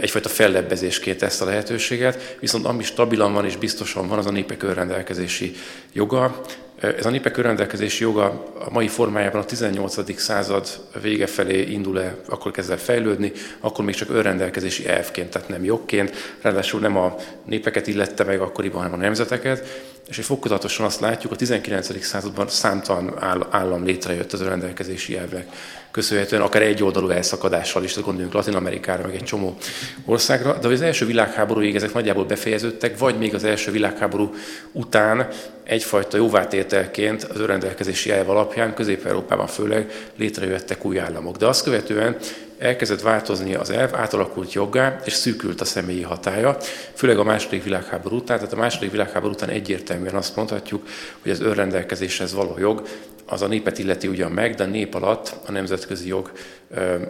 egyfajta 0.00 0.28
fellebbezésként 0.28 1.22
ezt 1.22 1.42
a 1.42 1.44
lehetőséget, 1.44 2.36
viszont 2.40 2.64
ami 2.66 2.82
stabilan 2.82 3.32
van 3.32 3.44
és 3.44 3.56
biztosan 3.56 4.08
van, 4.08 4.18
az 4.18 4.26
a 4.26 4.30
népek 4.30 4.62
önrendelkezési 4.62 5.54
joga. 5.92 6.40
Ez 6.80 7.06
a 7.06 7.10
népek 7.10 7.36
önrendelkezési 7.36 8.02
joga 8.02 8.46
a 8.58 8.70
mai 8.70 8.88
formájában 8.88 9.40
a 9.40 9.44
18. 9.44 10.18
század 10.18 10.68
vége 11.02 11.26
felé 11.26 11.62
indul 11.62 12.00
el, 12.00 12.16
akkor 12.28 12.50
kezd 12.50 12.70
el 12.70 12.78
fejlődni, 12.78 13.32
akkor 13.60 13.84
még 13.84 13.94
csak 13.94 14.10
önrendelkezési 14.10 14.88
elvként, 14.88 15.30
tehát 15.30 15.48
nem 15.48 15.64
jogként, 15.64 16.36
ráadásul 16.40 16.80
nem 16.80 16.96
a 16.96 17.16
népeket 17.44 17.86
illette 17.86 18.24
meg 18.24 18.40
akkoriban, 18.40 18.82
hanem 18.82 18.98
a 18.98 19.02
nemzeteket, 19.02 19.88
és 20.08 20.18
egy 20.18 20.24
fokozatosan 20.24 20.86
azt 20.86 21.00
látjuk, 21.00 21.32
a 21.32 21.36
19. 21.36 22.04
században 22.04 22.48
számtalan 22.48 23.14
állam 23.50 23.84
létrejött 23.84 24.32
az 24.32 24.40
önrendelkezési 24.40 25.16
elvek 25.16 25.46
köszönhetően 25.90 26.42
akár 26.42 26.62
egy 26.62 26.82
oldalú 26.82 27.08
elszakadással 27.08 27.84
is, 27.84 28.00
gondoljunk 28.00 28.34
Latin 28.34 28.54
Amerikára, 28.54 29.06
meg 29.06 29.14
egy 29.14 29.24
csomó 29.24 29.56
országra, 30.04 30.58
de 30.58 30.68
az 30.68 30.82
első 30.82 31.06
világháborúig 31.06 31.76
ezek 31.76 31.92
nagyjából 31.92 32.24
befejeződtek, 32.24 32.98
vagy 32.98 33.18
még 33.18 33.34
az 33.34 33.44
első 33.44 33.70
világháború 33.70 34.34
után 34.72 35.28
egyfajta 35.64 36.16
jóvátételként 36.16 37.22
az 37.22 37.40
önrendelkezési 37.40 38.10
elv 38.10 38.30
alapján 38.30 38.74
Közép-Európában 38.74 39.46
főleg 39.46 40.10
létrejöttek 40.16 40.84
új 40.84 40.98
államok. 40.98 41.36
De 41.36 41.46
azt 41.46 41.64
követően 41.64 42.16
elkezdett 42.58 43.00
változni 43.00 43.54
az 43.54 43.70
elv, 43.70 43.94
átalakult 43.94 44.52
joggá, 44.52 45.00
és 45.04 45.12
szűkült 45.12 45.60
a 45.60 45.64
személyi 45.64 46.02
hatája, 46.02 46.56
főleg 46.94 47.18
a 47.18 47.24
második 47.24 47.64
világháború 47.64 48.16
után. 48.16 48.36
Tehát 48.36 48.52
a 48.52 48.56
második 48.56 48.90
világháború 48.90 49.32
után 49.32 49.48
egyértelműen 49.48 50.14
azt 50.14 50.36
mondhatjuk, 50.36 50.86
hogy 51.22 51.30
az 51.30 51.40
önrendelkezéshez 51.40 52.34
való 52.34 52.58
jog 52.58 52.82
az 53.30 53.42
a 53.42 53.46
népet 53.46 53.78
illeti 53.78 54.06
ugyan 54.06 54.30
meg, 54.30 54.54
de 54.54 54.64
a 54.64 54.66
nép 54.66 54.94
alatt 54.94 55.36
a 55.46 55.52
nemzetközi 55.52 56.08
jog 56.08 56.32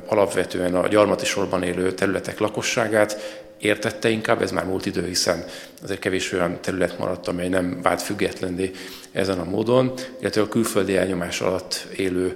alapvetően 0.07 0.75
a 0.75 0.89
gyarmati 0.89 1.25
sorban 1.25 1.63
élő 1.63 1.93
területek 1.93 2.39
lakosságát 2.39 3.41
értette 3.59 4.09
inkább, 4.09 4.43
ez 4.43 4.51
már 4.51 4.65
múlt 4.65 4.87
idő, 4.87 5.07
hiszen 5.07 5.45
azért 5.83 6.01
kevés 6.01 6.33
olyan 6.33 6.61
terület 6.61 6.99
maradt, 6.99 7.29
amely 7.29 7.49
nem 7.49 7.83
vált 7.83 8.03
függetlenné 8.03 8.71
ezen 9.13 9.39
a 9.39 9.45
módon, 9.45 9.93
illetve 10.21 10.43
a 10.43 10.49
külföldi 10.49 10.97
elnyomás 10.97 11.41
alatt 11.41 11.87
élő 11.97 12.35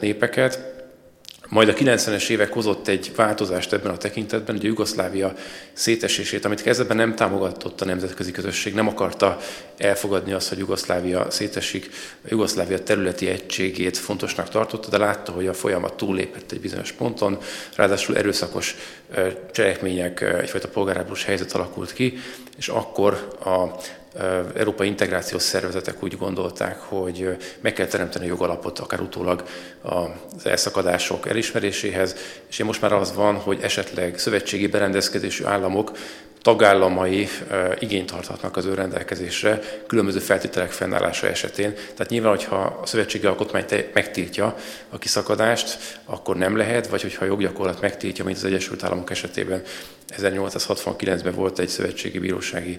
népeket, 0.00 0.73
majd 1.54 1.68
a 1.68 1.74
90-es 1.74 2.28
évek 2.28 2.52
hozott 2.52 2.88
egy 2.88 3.12
változást 3.16 3.72
ebben 3.72 3.92
a 3.92 3.96
tekintetben, 3.96 4.56
a 4.56 4.58
Jugoszlávia 4.62 5.34
szétesését, 5.72 6.44
amit 6.44 6.62
kezdetben 6.62 6.96
nem 6.96 7.14
támogatott 7.14 7.80
a 7.80 7.84
nemzetközi 7.84 8.30
közösség, 8.30 8.74
nem 8.74 8.88
akarta 8.88 9.38
elfogadni 9.78 10.32
azt, 10.32 10.48
hogy 10.48 10.58
Jugoszlávia 10.58 11.30
szétesik, 11.30 11.90
a 12.24 12.26
Jugoszlávia 12.28 12.82
területi 12.82 13.28
egységét 13.28 13.98
fontosnak 13.98 14.48
tartotta, 14.48 14.88
de 14.88 14.98
látta, 14.98 15.32
hogy 15.32 15.46
a 15.46 15.54
folyamat 15.54 15.96
túllépett 15.96 16.52
egy 16.52 16.60
bizonyos 16.60 16.92
ponton, 16.92 17.38
ráadásul 17.76 18.16
erőszakos 18.16 18.76
cselekmények, 19.52 20.20
egyfajta 20.20 20.68
polgárháborús 20.68 21.24
helyzet 21.24 21.52
alakult 21.52 21.92
ki, 21.92 22.18
és 22.56 22.68
akkor 22.68 23.28
a 23.44 23.80
európai 24.56 24.86
integrációs 24.86 25.42
szervezetek 25.42 26.02
úgy 26.02 26.16
gondolták, 26.18 26.80
hogy 26.80 27.36
meg 27.60 27.72
kell 27.72 27.86
teremteni 27.86 28.24
a 28.24 28.28
jogalapot, 28.28 28.78
akár 28.78 29.00
utólag 29.00 29.44
az 29.82 30.46
elszakadások 30.46 31.28
elismeréséhez, 31.28 32.16
és 32.48 32.58
én 32.58 32.66
most 32.66 32.80
már 32.80 32.92
az 32.92 33.14
van, 33.14 33.34
hogy 33.34 33.58
esetleg 33.62 34.18
szövetségi 34.18 34.66
berendezkedésű 34.66 35.44
államok 35.44 35.92
tagállamai 36.44 37.28
igényt 37.78 38.10
tarthatnak 38.10 38.56
az 38.56 38.64
ő 38.64 38.74
rendelkezésre 38.74 39.60
különböző 39.86 40.18
feltételek 40.18 40.70
fennállása 40.70 41.26
esetén. 41.26 41.72
Tehát 41.74 42.08
nyilván, 42.08 42.30
hogyha 42.30 42.56
a 42.82 42.86
szövetségi 42.86 43.26
alkotmány 43.26 43.64
megtiltja 43.92 44.56
a 44.90 44.98
kiszakadást, 44.98 45.98
akkor 46.04 46.36
nem 46.36 46.56
lehet, 46.56 46.86
vagy 46.86 47.02
hogyha 47.02 47.24
a 47.24 47.28
joggyakorlat 47.28 47.80
megtiltja, 47.80 48.24
mint 48.24 48.36
az 48.36 48.44
Egyesült 48.44 48.84
Államok 48.84 49.10
esetében 49.10 49.62
1869-ben 50.18 51.34
volt 51.34 51.58
egy 51.58 51.68
szövetségi 51.68 52.18
bírósági 52.18 52.78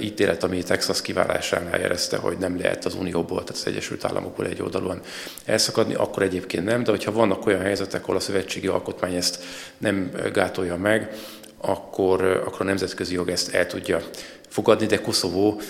ítélet, 0.00 0.42
ami 0.42 0.62
Texas 0.62 1.02
kiválásánál 1.02 1.80
jelezte, 1.80 2.16
hogy 2.16 2.38
nem 2.38 2.58
lehet 2.58 2.84
az 2.84 2.94
Unióból, 2.94 3.44
tehát 3.44 3.62
az 3.62 3.66
Egyesült 3.66 4.04
Államokból 4.04 4.46
egy 4.46 4.62
oldalon 4.62 5.00
elszakadni, 5.44 5.94
akkor 5.94 6.22
egyébként 6.22 6.64
nem, 6.64 6.82
de 6.82 6.90
hogyha 6.90 7.12
vannak 7.12 7.46
olyan 7.46 7.60
helyzetek, 7.60 8.02
ahol 8.02 8.16
a 8.16 8.20
szövetségi 8.20 8.66
alkotmány 8.66 9.14
ezt 9.14 9.42
nem 9.78 10.10
gátolja 10.32 10.76
meg, 10.76 11.14
akkor, 11.60 12.22
akkor 12.24 12.60
a 12.60 12.64
nemzetközi 12.64 13.14
jog 13.14 13.28
ezt 13.28 13.54
el 13.54 13.66
tudja 13.66 14.00
fogadni, 14.48 14.86
de 14.86 15.00
Koszovó 15.00 15.60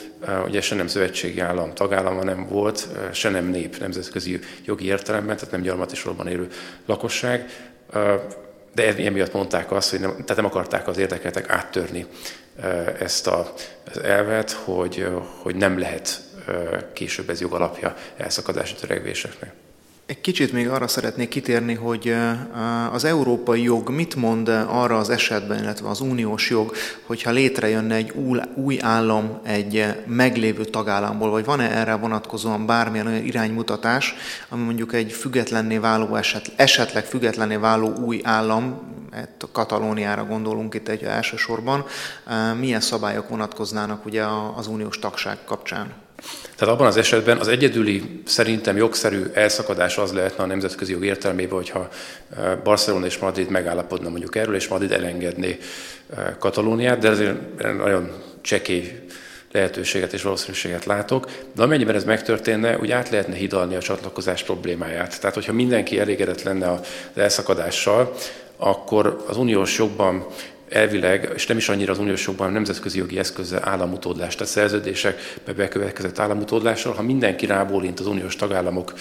ugye 0.46 0.60
se 0.60 0.74
nem 0.74 0.86
szövetségi 0.86 1.40
állam 1.40 1.74
tagállama 1.74 2.24
nem 2.24 2.46
volt, 2.48 2.88
se 3.12 3.30
nem 3.30 3.46
nép 3.46 3.78
nemzetközi 3.78 4.40
jogi 4.64 4.86
értelemben, 4.86 5.36
tehát 5.36 5.50
nem 5.50 5.62
gyarmati 5.62 5.94
sorban 5.94 6.26
élő 6.26 6.48
lakosság, 6.86 7.50
de 8.74 8.94
emiatt 8.96 9.32
mondták 9.32 9.72
azt, 9.72 9.90
hogy 9.90 10.00
nem, 10.00 10.10
tehát 10.10 10.36
nem 10.36 10.44
akarták 10.44 10.88
az 10.88 10.98
érdekeltek 10.98 11.50
áttörni 11.50 12.06
ezt 12.98 13.26
a, 13.26 13.52
az 13.90 14.02
elvet, 14.02 14.50
hogy, 14.50 15.06
hogy 15.42 15.56
nem 15.56 15.78
lehet 15.78 16.20
később 16.92 17.30
ez 17.30 17.40
jogalapja 17.40 17.96
elszakadási 18.16 18.74
törekvéseknek. 18.74 19.52
Egy 20.06 20.20
kicsit 20.20 20.52
még 20.52 20.68
arra 20.68 20.88
szeretnék 20.88 21.28
kitérni, 21.28 21.74
hogy 21.74 22.14
az 22.92 23.04
európai 23.04 23.62
jog 23.62 23.90
mit 23.90 24.14
mond 24.14 24.48
arra 24.48 24.98
az 24.98 25.10
esetben, 25.10 25.62
illetve 25.62 25.88
az 25.88 26.00
uniós 26.00 26.50
jog, 26.50 26.72
hogyha 27.06 27.30
létrejönne 27.30 27.94
egy 27.94 28.12
új 28.54 28.78
állam 28.80 29.40
egy 29.44 29.84
meglévő 30.06 30.64
tagállamból, 30.64 31.30
vagy 31.30 31.44
van-e 31.44 31.70
erre 31.70 31.94
vonatkozóan 31.94 32.66
bármilyen 32.66 33.06
olyan 33.06 33.24
iránymutatás, 33.24 34.14
ami 34.48 34.64
mondjuk 34.64 34.94
egy 34.94 35.12
függetlenné 35.12 35.78
váló 35.78 36.16
eset, 36.16 36.52
esetleg 36.56 37.04
függetlenné 37.04 37.56
váló 37.56 37.94
új 37.94 38.20
állam 38.24 38.94
Katalóniára 39.52 40.24
gondolunk 40.24 40.74
itt 40.74 40.88
egy 40.88 41.02
elsősorban, 41.02 41.84
milyen 42.58 42.80
szabályok 42.80 43.28
vonatkoznának 43.28 44.04
ugye 44.04 44.24
az 44.56 44.66
uniós 44.66 44.98
tagság 44.98 45.38
kapcsán? 45.44 46.05
Tehát 46.56 46.74
abban 46.74 46.86
az 46.86 46.96
esetben 46.96 47.38
az 47.38 47.48
egyedüli, 47.48 48.20
szerintem 48.24 48.76
jogszerű 48.76 49.22
elszakadás 49.32 49.98
az 49.98 50.12
lehetne 50.12 50.42
a 50.42 50.46
nemzetközi 50.46 50.92
jog 50.92 51.04
értelmében, 51.04 51.56
hogyha 51.56 51.88
Barcelona 52.64 53.06
és 53.06 53.18
Madrid 53.18 53.48
megállapodna 53.48 54.08
mondjuk 54.08 54.36
erről, 54.36 54.54
és 54.54 54.68
Madrid 54.68 54.92
elengedné 54.92 55.58
Katalóniát, 56.38 56.98
de 56.98 57.08
ezért 57.08 57.62
nagyon 57.76 58.10
csekély 58.40 59.00
lehetőséget 59.52 60.12
és 60.12 60.22
valószínűséget 60.22 60.84
látok, 60.84 61.30
de 61.54 61.62
amennyiben 61.62 61.94
ez 61.94 62.04
megtörténne, 62.04 62.78
úgy 62.78 62.90
át 62.90 63.10
lehetne 63.10 63.34
hidalni 63.34 63.74
a 63.74 63.80
csatlakozás 63.80 64.42
problémáját. 64.42 65.20
Tehát, 65.20 65.34
hogyha 65.34 65.52
mindenki 65.52 65.98
elégedett 65.98 66.42
lenne 66.42 66.70
az 66.70 66.80
elszakadással, 67.14 68.14
akkor 68.56 69.24
az 69.28 69.36
uniós 69.36 69.78
jogban 69.78 70.26
elvileg, 70.68 71.30
és 71.34 71.46
nem 71.46 71.56
is 71.56 71.68
annyira 71.68 71.92
az 71.92 71.98
uniós 71.98 72.26
jogban, 72.26 72.52
nemzetközi 72.52 72.98
jogi 72.98 73.18
eszközzel 73.18 73.68
államutódlás, 73.68 74.34
tehát 74.34 74.52
szerződésekbe 74.52 75.52
bekövetkezett 75.52 76.18
államutódlással, 76.18 76.92
ha 76.92 77.02
mindenki 77.02 77.46
rábólint 77.46 78.00
az 78.00 78.06
uniós 78.06 78.36
tagállamok 78.36 78.94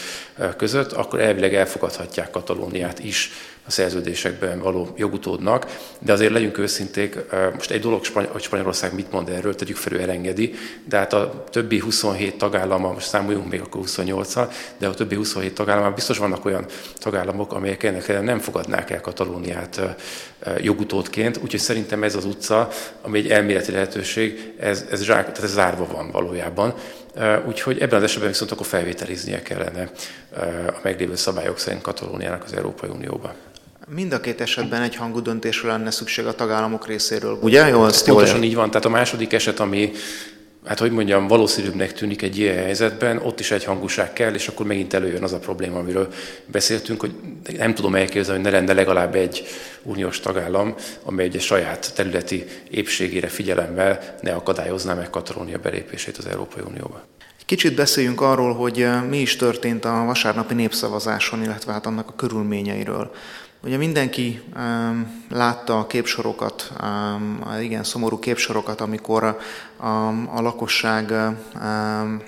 között, 0.57 0.91
akkor 0.91 1.19
elvileg 1.19 1.53
elfogadhatják 1.53 2.29
Katalóniát 2.29 2.99
is 2.99 3.31
a 3.67 3.71
szerződésekben 3.71 4.59
való 4.59 4.93
jogutódnak, 4.97 5.77
de 5.99 6.13
azért 6.13 6.31
legyünk 6.31 6.57
őszinték, 6.57 7.17
most 7.53 7.71
egy 7.71 7.81
dolog, 7.81 8.05
hogy 8.13 8.41
Spanyolország 8.41 8.93
mit 8.93 9.11
mond 9.11 9.29
erről, 9.29 9.55
tegyük 9.55 9.75
fel, 9.75 9.93
ő 9.93 10.01
elengedi, 10.01 10.53
de 10.83 10.97
hát 10.97 11.13
a 11.13 11.43
többi 11.49 11.79
27 11.79 12.37
tagállama, 12.37 12.91
most 12.91 13.07
számoljunk 13.07 13.49
még 13.49 13.61
akkor 13.61 13.81
28-al, 13.85 14.53
de 14.77 14.87
a 14.87 14.93
többi 14.93 15.15
27 15.15 15.53
tagállamban 15.53 15.93
biztos 15.93 16.17
vannak 16.17 16.45
olyan 16.45 16.65
tagállamok, 16.97 17.53
amelyek 17.53 17.83
ennek 17.83 18.21
nem 18.21 18.39
fogadnák 18.39 18.89
el 18.89 19.01
Katalóniát 19.01 19.81
jogutódként, 20.57 21.37
úgyhogy 21.37 21.54
szerintem 21.57 22.03
ez 22.03 22.15
az 22.15 22.25
utca, 22.25 22.69
ami 23.01 23.19
egy 23.19 23.29
elméleti 23.29 23.71
lehetőség, 23.71 24.53
ez, 24.59 24.85
ez, 24.91 25.03
zsák, 25.03 25.21
tehát 25.23 25.43
ez 25.43 25.51
zárva 25.51 25.87
van 25.91 26.11
valójában. 26.11 26.73
Úgyhogy 27.47 27.79
ebben 27.79 27.97
az 27.97 28.03
esetben 28.03 28.29
viszont 28.29 28.51
akkor 28.51 28.65
felvételiznie 28.65 29.41
kellene 29.41 29.89
a 30.67 30.79
meglévő 30.83 31.15
szabályok 31.15 31.59
szerint 31.59 31.81
Katalóniának 31.81 32.43
az 32.43 32.53
Európai 32.53 32.89
Unióba. 32.89 33.33
Mind 33.87 34.13
a 34.13 34.19
két 34.19 34.41
esetben 34.41 34.81
egy 34.81 34.95
hangú 34.95 35.21
döntésre 35.21 35.67
lenne 35.67 35.91
szükség 35.91 36.25
a 36.25 36.35
tagállamok 36.35 36.87
részéről. 36.87 37.37
Ugye? 37.41 37.67
Jó, 37.67 37.85
ezt 37.85 38.05
Pontosan 38.05 38.43
így 38.43 38.55
van. 38.55 38.69
Tehát 38.69 38.85
a 38.85 38.89
második 38.89 39.33
eset, 39.33 39.59
ami 39.59 39.91
hát 40.65 40.79
hogy 40.79 40.91
mondjam, 40.91 41.27
valószínűbbnek 41.27 41.93
tűnik 41.93 42.21
egy 42.21 42.37
ilyen 42.37 42.55
helyzetben, 42.55 43.17
ott 43.17 43.39
is 43.39 43.51
egy 43.51 43.63
hangúság 43.63 44.13
kell, 44.13 44.33
és 44.33 44.47
akkor 44.47 44.65
megint 44.65 44.93
előjön 44.93 45.23
az 45.23 45.33
a 45.33 45.39
probléma, 45.39 45.79
amiről 45.79 46.13
beszéltünk, 46.45 46.99
hogy 46.99 47.13
nem 47.57 47.73
tudom 47.73 47.95
elképzelni, 47.95 48.41
hogy 48.41 48.51
ne 48.51 48.57
lenne 48.57 48.73
legalább 48.73 49.15
egy 49.15 49.47
uniós 49.83 50.19
tagállam, 50.19 50.75
amely 51.03 51.25
egy 51.25 51.41
saját 51.41 51.93
területi 51.95 52.45
épségére 52.69 53.27
figyelemmel 53.27 54.15
ne 54.21 54.33
akadályozná 54.33 54.93
meg 54.93 55.09
Katalónia 55.09 55.57
belépését 55.57 56.17
az 56.17 56.25
Európai 56.25 56.63
Unióba. 56.67 57.03
Kicsit 57.45 57.75
beszéljünk 57.75 58.21
arról, 58.21 58.53
hogy 58.53 58.81
eh, 58.81 59.03
mi 59.03 59.17
is 59.17 59.35
történt 59.35 59.85
a 59.85 60.03
vasárnapi 60.05 60.53
népszavazáson, 60.53 61.43
illetve 61.43 61.71
hát 61.71 61.85
annak 61.85 62.09
a 62.09 62.15
körülményeiről. 62.15 63.11
Ugye 63.65 63.77
mindenki 63.77 64.41
um, 64.55 65.23
látta 65.29 65.79
a 65.79 65.87
képsorokat, 65.87 66.71
um, 66.81 67.43
igen 67.61 67.83
szomorú 67.83 68.19
képsorokat, 68.19 68.81
amikor 68.81 69.23
a, 69.23 69.37
a, 70.35 70.41
lakosság 70.41 71.11
um, 71.61 72.21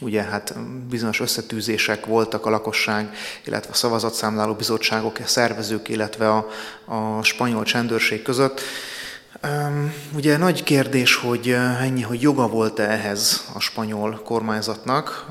ugye 0.00 0.22
hát 0.22 0.54
bizonyos 0.88 1.20
összetűzések 1.20 2.06
voltak 2.06 2.46
a 2.46 2.50
lakosság, 2.50 3.10
illetve 3.44 3.70
a 3.70 3.74
szavazatszámláló 3.74 4.54
bizottságok, 4.54 5.18
a 5.18 5.26
szervezők, 5.26 5.88
illetve 5.88 6.30
a, 6.30 6.46
a 6.84 7.22
spanyol 7.22 7.64
csendőrség 7.64 8.22
között. 8.22 8.60
Ugye 10.14 10.36
nagy 10.36 10.62
kérdés, 10.62 11.14
hogy 11.14 11.50
ennyi, 11.80 12.02
hogy 12.02 12.22
joga 12.22 12.48
volt-e 12.48 12.90
ehhez 12.90 13.50
a 13.54 13.60
spanyol 13.60 14.20
kormányzatnak. 14.24 15.26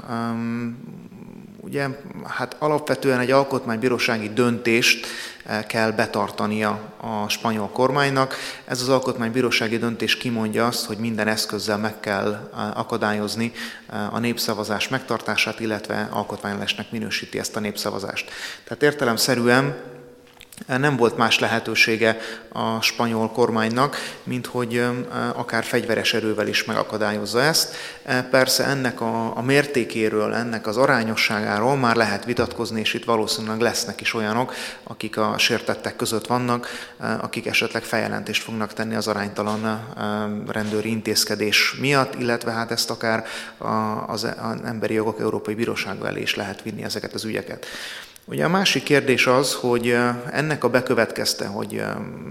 Ugye, 1.65 1.87
hát 2.23 2.55
alapvetően 2.59 3.19
egy 3.19 3.31
alkotmánybírósági 3.31 4.33
döntést 4.33 5.07
eh, 5.45 5.63
kell 5.63 5.91
betartania 5.91 6.93
a 6.97 7.29
spanyol 7.29 7.69
kormánynak. 7.69 8.35
Ez 8.65 8.81
az 8.81 8.89
alkotmánybírósági 8.89 9.77
döntés 9.77 10.17
kimondja 10.17 10.67
azt, 10.67 10.85
hogy 10.85 10.97
minden 10.97 11.27
eszközzel 11.27 11.77
meg 11.77 11.99
kell 11.99 12.49
eh, 12.53 12.79
akadályozni 12.79 13.51
eh, 13.87 14.13
a 14.13 14.19
népszavazás 14.19 14.87
megtartását, 14.87 15.59
illetve 15.59 16.07
alkotmányosnak 16.11 16.91
minősíti 16.91 17.39
ezt 17.39 17.55
a 17.55 17.59
népszavazást. 17.59 18.31
Tehát 18.63 18.83
értelemszerűen 18.83 19.94
nem 20.67 20.97
volt 20.97 21.17
más 21.17 21.39
lehetősége 21.39 22.17
a 22.49 22.81
spanyol 22.81 23.31
kormánynak, 23.31 23.95
mint 24.23 24.45
hogy 24.45 24.83
akár 25.33 25.63
fegyveres 25.63 26.13
erővel 26.13 26.47
is 26.47 26.63
megakadályozza 26.63 27.41
ezt. 27.41 27.75
Persze 28.29 28.65
ennek 28.65 29.01
a, 29.01 29.37
a 29.37 29.41
mértékéről, 29.41 30.33
ennek 30.33 30.67
az 30.67 30.77
arányosságáról 30.77 31.75
már 31.75 31.95
lehet 31.95 32.25
vitatkozni, 32.25 32.79
és 32.79 32.93
itt 32.93 33.03
valószínűleg 33.03 33.59
lesznek 33.59 34.01
is 34.01 34.13
olyanok, 34.13 34.53
akik 34.83 35.17
a 35.17 35.37
sértettek 35.37 35.95
között 35.95 36.27
vannak, 36.27 36.67
akik 37.21 37.45
esetleg 37.45 37.83
feljelentést 37.83 38.43
fognak 38.43 38.73
tenni 38.73 38.95
az 38.95 39.07
aránytalan 39.07 39.93
rendőri 40.47 40.89
intézkedés 40.89 41.75
miatt, 41.79 42.19
illetve 42.19 42.51
hát 42.51 42.71
ezt 42.71 42.89
akár 42.89 43.25
az, 44.07 44.27
Emberi 44.65 44.93
Jogok 44.93 45.19
Európai 45.19 45.53
Bírósága 45.53 46.17
is 46.17 46.35
lehet 46.35 46.61
vinni 46.61 46.83
ezeket 46.83 47.13
az 47.13 47.23
ügyeket. 47.23 47.65
Ugye 48.27 48.45
a 48.45 48.49
másik 48.49 48.83
kérdés 48.83 49.27
az, 49.27 49.53
hogy 49.53 49.97
ennek 50.31 50.63
a 50.63 50.69
bekövetkezte, 50.69 51.45
hogy 51.45 51.81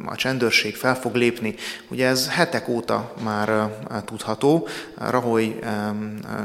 a 0.07 0.17
csendőrség 0.17 0.77
fel 0.77 0.95
fog 0.97 1.15
lépni. 1.15 1.55
Ugye 1.89 2.07
ez 2.07 2.29
hetek 2.31 2.69
óta 2.69 3.15
már 3.23 3.71
tudható. 4.05 4.69
Rahoy 4.99 5.59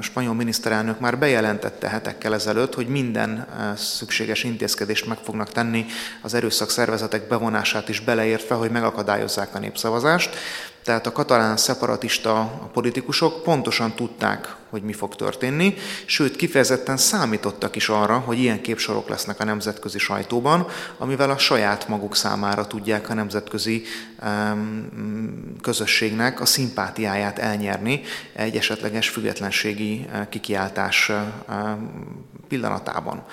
spanyol 0.01 0.33
miniszterelnök 0.33 0.99
már 0.99 1.17
bejelentette 1.17 1.89
hetekkel 1.89 2.33
ezelőtt, 2.33 2.73
hogy 2.73 2.87
minden 2.87 3.47
szükséges 3.75 4.43
intézkedést 4.43 5.05
meg 5.05 5.17
fognak 5.23 5.51
tenni 5.51 5.85
az 6.21 6.33
erőszak 6.33 6.69
szervezetek 6.69 7.27
bevonását 7.27 7.89
is 7.89 7.99
beleértve, 7.99 8.55
hogy 8.55 8.71
megakadályozzák 8.71 9.55
a 9.55 9.59
népszavazást. 9.59 10.35
Tehát 10.83 11.05
a 11.05 11.11
katalán 11.11 11.57
szeparatista 11.57 12.61
politikusok 12.73 13.43
pontosan 13.43 13.93
tudták, 13.95 14.55
hogy 14.69 14.81
mi 14.81 14.93
fog 14.93 15.15
történni, 15.15 15.73
sőt 16.05 16.35
kifejezetten 16.35 16.97
számítottak 16.97 17.75
is 17.75 17.89
arra, 17.89 18.17
hogy 18.17 18.39
ilyen 18.39 18.61
képsorok 18.61 19.09
lesznek 19.09 19.39
a 19.39 19.43
nemzetközi 19.43 19.97
sajtóban, 19.97 20.67
amivel 20.97 21.29
a 21.29 21.37
saját 21.37 21.87
maguk 21.87 22.15
számára 22.15 22.67
tudják 22.67 23.09
a 23.09 23.13
nemzetközi 23.13 23.83
közösségnek 25.61 26.41
a 26.41 26.45
szimpátiáját 26.45 27.39
elnyerni 27.39 28.01
egy 28.33 28.55
esetleges 28.55 29.09
függetlenségi 29.09 30.05
kikiáltás 30.29 31.09
eh, 31.09 31.23
pillanatában. 32.47 33.23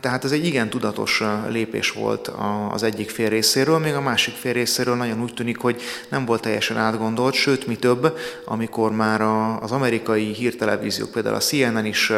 Tehát 0.00 0.24
ez 0.24 0.32
egy 0.32 0.46
igen 0.46 0.70
tudatos 0.70 1.22
lépés 1.48 1.90
volt 1.90 2.30
az 2.70 2.82
egyik 2.82 3.10
fél 3.10 3.28
részéről, 3.28 3.78
még 3.78 3.94
a 3.94 4.00
másik 4.00 4.34
fél 4.34 4.52
részéről 4.52 4.96
nagyon 4.96 5.22
úgy 5.22 5.34
tűnik, 5.34 5.58
hogy 5.58 5.82
nem 6.08 6.24
volt 6.24 6.42
teljesen 6.42 6.76
átgondolt, 6.76 7.34
sőt, 7.34 7.66
mi 7.66 7.76
több, 7.76 8.18
amikor 8.44 8.92
már 8.92 9.20
az 9.60 9.72
amerikai 9.72 10.32
hírtelevíziók, 10.32 11.10
például 11.10 11.34
a 11.34 11.38
CNN 11.38 11.84
is 11.84 12.12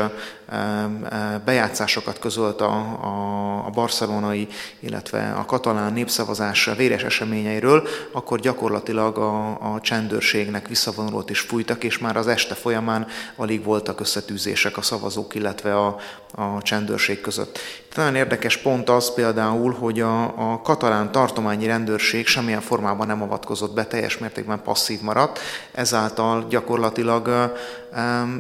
bejátszásokat 1.45 2.19
közölt 2.19 2.61
a, 2.61 2.73
a, 3.03 3.67
a 3.67 3.71
barcelonai, 3.71 4.49
illetve 4.81 5.33
a 5.39 5.45
katalán 5.45 5.93
népszavazás 5.93 6.71
véres 6.77 7.03
eseményeiről, 7.03 7.89
akkor 8.13 8.41
gyakorlatilag 8.41 9.19
a, 9.19 9.49
a 9.75 9.81
csendőrségnek 9.81 10.69
visszavonulót 10.69 11.31
is 11.31 11.41
fújtak, 11.41 11.85
és 11.85 11.99
már 11.99 12.17
az 12.17 12.27
este 12.27 12.55
folyamán 12.55 13.07
alig 13.37 13.65
voltak 13.65 14.01
összetűzések 14.01 14.77
a 14.77 14.83
szavazók, 14.83 15.35
illetve 15.35 15.77
a, 15.77 15.97
a 16.35 16.63
csendőrség 16.63 17.08
között. 17.17 17.59
Itt 17.87 17.97
nagyon 17.97 18.15
érdekes 18.15 18.57
pont 18.57 18.89
az 18.89 19.15
például, 19.15 19.73
hogy 19.73 20.01
a, 20.01 20.53
a 20.53 20.61
katalán 20.63 21.13
tartományi 21.13 21.67
rendőrség 21.67 22.27
semmilyen 22.27 22.61
formában 22.61 23.07
nem 23.07 23.23
avatkozott 23.23 23.75
be, 23.75 23.87
teljes 23.87 24.19
mértékben 24.19 24.63
passzív 24.63 25.01
maradt, 25.01 25.39
ezáltal 25.73 26.47
gyakorlatilag 26.49 27.53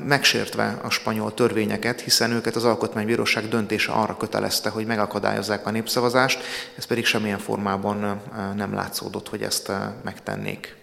megsértve 0.06 0.78
a 0.82 0.90
spanyol 0.90 1.34
törvényeket, 1.34 2.00
hiszen 2.00 2.30
őket 2.30 2.56
az 2.56 2.64
Alkotmánybíróság 2.64 3.48
döntése 3.48 3.92
arra 3.92 4.16
kötelezte, 4.16 4.68
hogy 4.68 4.86
megakadályozzák 4.86 5.66
a 5.66 5.70
népszavazást, 5.70 6.40
ez 6.76 6.84
pedig 6.84 7.04
semmilyen 7.04 7.38
formában 7.38 8.20
nem 8.56 8.74
látszódott, 8.74 9.28
hogy 9.28 9.42
ezt 9.42 9.72
megtennék. 10.04 10.77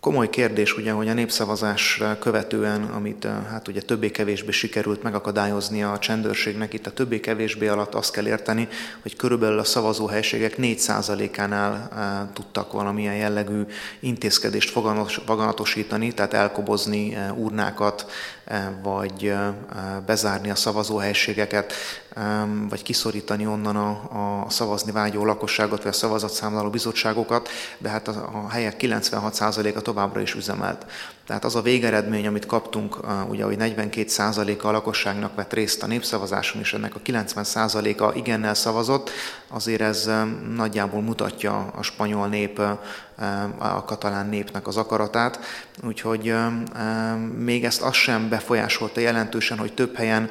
Komoly 0.00 0.30
kérdés 0.30 0.76
ugye, 0.76 0.92
hogy 0.92 1.08
a 1.08 1.12
népszavazás 1.12 2.02
követően, 2.20 2.82
amit 2.82 3.26
hát 3.50 3.68
ugye 3.68 3.80
többé-kevésbé 3.80 4.50
sikerült 4.50 5.02
megakadályozni 5.02 5.82
a 5.82 5.98
csendőrségnek, 5.98 6.72
itt 6.72 6.86
a 6.86 6.92
többé-kevésbé 6.92 7.66
alatt 7.66 7.94
azt 7.94 8.12
kell 8.12 8.26
érteni, 8.26 8.68
hogy 9.02 9.16
körülbelül 9.16 9.58
a 9.58 9.64
szavazóhelységek 9.64 10.54
4%-ánál 10.58 12.30
tudtak 12.32 12.72
valamilyen 12.72 13.16
jellegű 13.16 13.62
intézkedést 14.00 14.70
foganatosítani, 15.24 16.12
tehát 16.12 16.34
elkobozni 16.34 17.16
urnákat, 17.36 18.10
vagy 18.82 19.34
bezárni 20.06 20.50
a 20.50 20.54
szavazóhelységeket, 20.54 21.72
vagy 22.68 22.82
kiszorítani 22.82 23.46
onnan 23.46 23.76
a, 23.76 23.90
a 24.44 24.50
szavazni 24.50 24.92
vágyó 24.92 25.24
lakosságot, 25.24 25.82
vagy 25.82 25.92
a 25.92 25.94
szavazatszámláló 25.94 26.70
bizottságokat, 26.70 27.48
de 27.78 27.88
hát 27.88 28.08
a, 28.08 28.30
a 28.32 28.48
helyek 28.50 28.76
96%-a 28.78 29.82
továbbra 29.88 30.20
is 30.20 30.34
üzemelt. 30.34 30.86
Tehát 31.28 31.44
az 31.44 31.54
a 31.54 31.62
végeredmény, 31.62 32.26
amit 32.26 32.46
kaptunk, 32.46 32.98
ugye, 33.28 33.44
hogy 33.44 33.56
42%-a 33.58 34.66
a 34.66 34.70
lakosságnak 34.70 35.34
vett 35.34 35.52
részt 35.52 35.82
a 35.82 35.86
népszavazáson, 35.86 36.60
és 36.60 36.74
ennek 36.74 36.94
a 36.94 37.00
90%-a 37.04 38.16
igennel 38.16 38.54
szavazott, 38.54 39.10
azért 39.48 39.80
ez 39.80 40.10
nagyjából 40.54 41.00
mutatja 41.00 41.70
a 41.76 41.82
spanyol 41.82 42.28
nép, 42.28 42.60
a 43.58 43.84
katalán 43.84 44.28
népnek 44.28 44.66
az 44.66 44.76
akaratát. 44.76 45.38
Úgyhogy 45.86 46.34
még 47.36 47.64
ezt 47.64 47.82
az 47.82 47.94
sem 47.94 48.28
befolyásolta 48.28 49.00
jelentősen, 49.00 49.58
hogy 49.58 49.74
több 49.74 49.96
helyen 49.96 50.30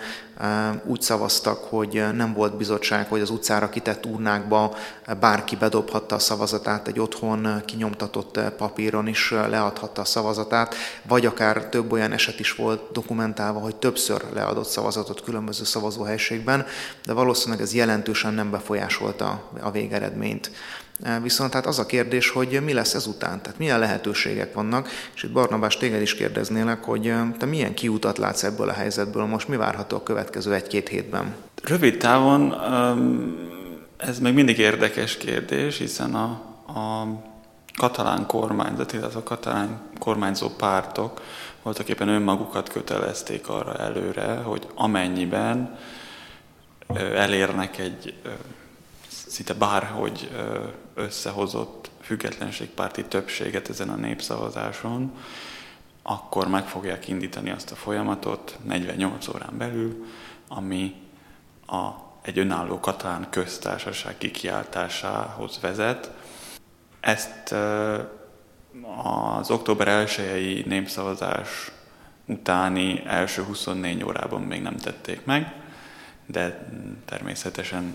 úgy 0.86 1.02
szavaztak, 1.02 1.64
hogy 1.64 2.04
nem 2.14 2.34
volt 2.34 2.58
bizottság, 2.58 3.08
hogy 3.08 3.22
az 3.22 3.30
utcára 3.30 3.70
kitett 3.70 4.06
urnákba 4.06 4.76
bárki 5.20 5.56
bedobhatta 5.56 6.16
a 6.16 6.20
szavazatát, 6.20 6.88
egy 6.88 7.00
otthon 7.00 7.62
kinyomtatott 7.66 8.39
papíron 8.58 9.08
is 9.08 9.32
leadhatta 9.32 10.02
a 10.02 10.06
szavazatát, 10.06 10.76
vagy 11.08 11.26
akár 11.26 11.66
több 11.66 11.92
olyan 11.92 12.12
eset 12.12 12.40
is 12.40 12.56
volt 12.56 12.92
dokumentálva, 12.92 13.60
hogy 13.60 13.76
többször 13.76 14.22
leadott 14.34 14.68
szavazatot 14.68 15.24
különböző 15.24 15.64
szavazóhelységben, 15.64 16.66
de 17.06 17.14
valószínűleg 17.14 17.62
ez 17.62 17.74
jelentősen 17.74 18.34
nem 18.34 18.52
befolyásolta 18.52 19.52
a 19.62 19.72
végeredményt. 19.72 20.52
Viszont 21.22 21.54
hát 21.54 21.66
az 21.66 21.80
a 21.80 21.86
kérdés, 21.86 22.30
hogy 22.30 22.62
mi 22.64 22.74
lesz 22.74 22.94
ezután, 22.94 23.42
tehát 23.42 23.60
milyen 23.60 23.80
lehetőségek 23.80 24.54
vannak, 24.54 24.90
és 25.16 25.24
itt 25.24 25.32
Barnabás 25.32 25.78
téged 25.78 26.02
is 26.02 26.16
kérdeznélek, 26.16 26.84
hogy 26.84 27.14
te 27.38 27.46
milyen 27.46 27.74
kiutat 27.74 28.18
látsz 28.18 28.44
ebből 28.44 28.70
a 28.70 28.74
helyzetből, 28.74 29.26
most 29.26 29.48
mi 29.48 29.56
várható 29.56 29.96
a 29.96 30.04
következő 30.04 30.54
egy-két 30.54 30.90
hétben? 30.90 31.36
Rövid 31.64 31.98
távon 31.98 32.56
ez 33.98 34.20
még 34.20 34.34
mindig 34.34 34.58
érdekes 34.58 35.18
kérdés, 35.18 35.78
hiszen 35.78 36.16
a, 36.16 36.30
a 36.68 37.08
katalán 37.78 38.25
kormányzat, 38.25 38.93
illetve 38.93 39.19
a 39.19 39.23
katalán 39.23 39.82
kormányzó 39.99 40.49
pártok 40.49 41.21
voltak 41.61 41.89
éppen 41.89 42.07
önmagukat 42.07 42.69
kötelezték 42.69 43.49
arra 43.49 43.75
előre, 43.75 44.36
hogy 44.36 44.67
amennyiben 44.75 45.78
elérnek 46.95 47.78
egy 47.78 48.13
szinte 49.07 49.53
bárhogy 49.53 50.32
összehozott 50.93 51.89
függetlenségpárti 52.01 53.05
többséget 53.05 53.69
ezen 53.69 53.89
a 53.89 53.95
népszavazáson, 53.95 55.11
akkor 56.01 56.47
meg 56.47 56.67
fogják 56.67 57.07
indítani 57.07 57.49
azt 57.49 57.71
a 57.71 57.75
folyamatot 57.75 58.57
48 58.63 59.28
órán 59.28 59.57
belül, 59.57 60.05
ami 60.47 60.95
a, 61.65 61.88
egy 62.21 62.39
önálló 62.39 62.80
katalán 62.80 63.28
köztársaság 63.30 64.17
kikiáltásához 64.17 65.59
vezet. 65.61 66.11
Ezt 67.00 67.56
az 69.04 69.52
október 69.52 70.08
1-i 70.08 70.66
népszavazás 70.66 71.72
utáni 72.26 73.04
első 73.06 73.43
24 73.43 74.04
órában 74.04 74.41
még 74.41 74.62
nem 74.62 74.78
tették 74.78 75.26
meg, 75.26 75.54
de 76.26 76.70
természetesen 77.06 77.91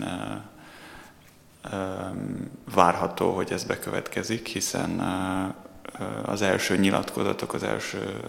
várható, 2.73 3.31
hogy 3.35 3.51
ez 3.51 3.63
bekövetkezik, 3.63 4.47
hiszen 4.47 4.99
az 6.25 6.41
első 6.41 6.77
nyilatkozatok, 6.77 7.53
az 7.53 7.63
első 7.63 8.19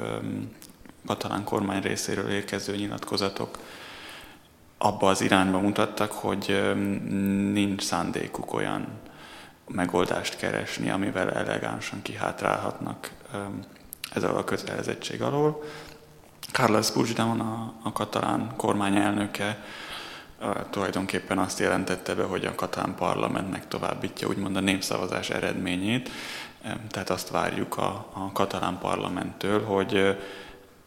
katalán 1.07 1.45
kormány 1.45 1.83
részéről 1.83 2.31
érkező 2.31 2.77
nyilatkozatok 2.77 3.59
abba 4.79 5.09
az 5.09 5.21
irányba 5.21 5.59
mutattak, 5.59 6.13
hogy 6.13 6.73
nincs 7.53 7.83
szándékuk 7.83 8.53
olyan 8.53 8.87
megoldást 9.69 10.37
keresni, 10.37 10.91
amivel 10.91 11.31
elegánsan 11.31 12.03
kihátrálhatnak 12.03 13.11
ezzel 14.15 14.37
a 14.37 14.45
kötelezettség 14.45 15.23
alól. 15.23 15.63
Carlos 16.53 16.91
Puigdemont, 16.91 17.41
a, 17.41 17.75
a 17.83 17.93
katalán 17.93 18.53
kormány 18.57 18.97
elnöke 18.97 19.65
tulajdonképpen 20.71 21.39
azt 21.39 21.59
jelentette 21.59 22.15
be, 22.15 22.23
hogy 22.23 22.45
a 22.45 22.55
katán 22.55 22.95
parlamentnek 22.95 23.69
továbbítja 23.69 24.29
úgymond 24.29 24.57
a 24.57 24.61
népszavazás 24.61 25.31
eredményét, 25.31 26.11
tehát 26.91 27.11
azt 27.11 27.31
várjuk 27.31 27.77
a, 27.77 28.07
a 28.13 28.33
katalán 28.33 28.79
parlamenttől, 28.79 29.65
hogy 29.65 30.19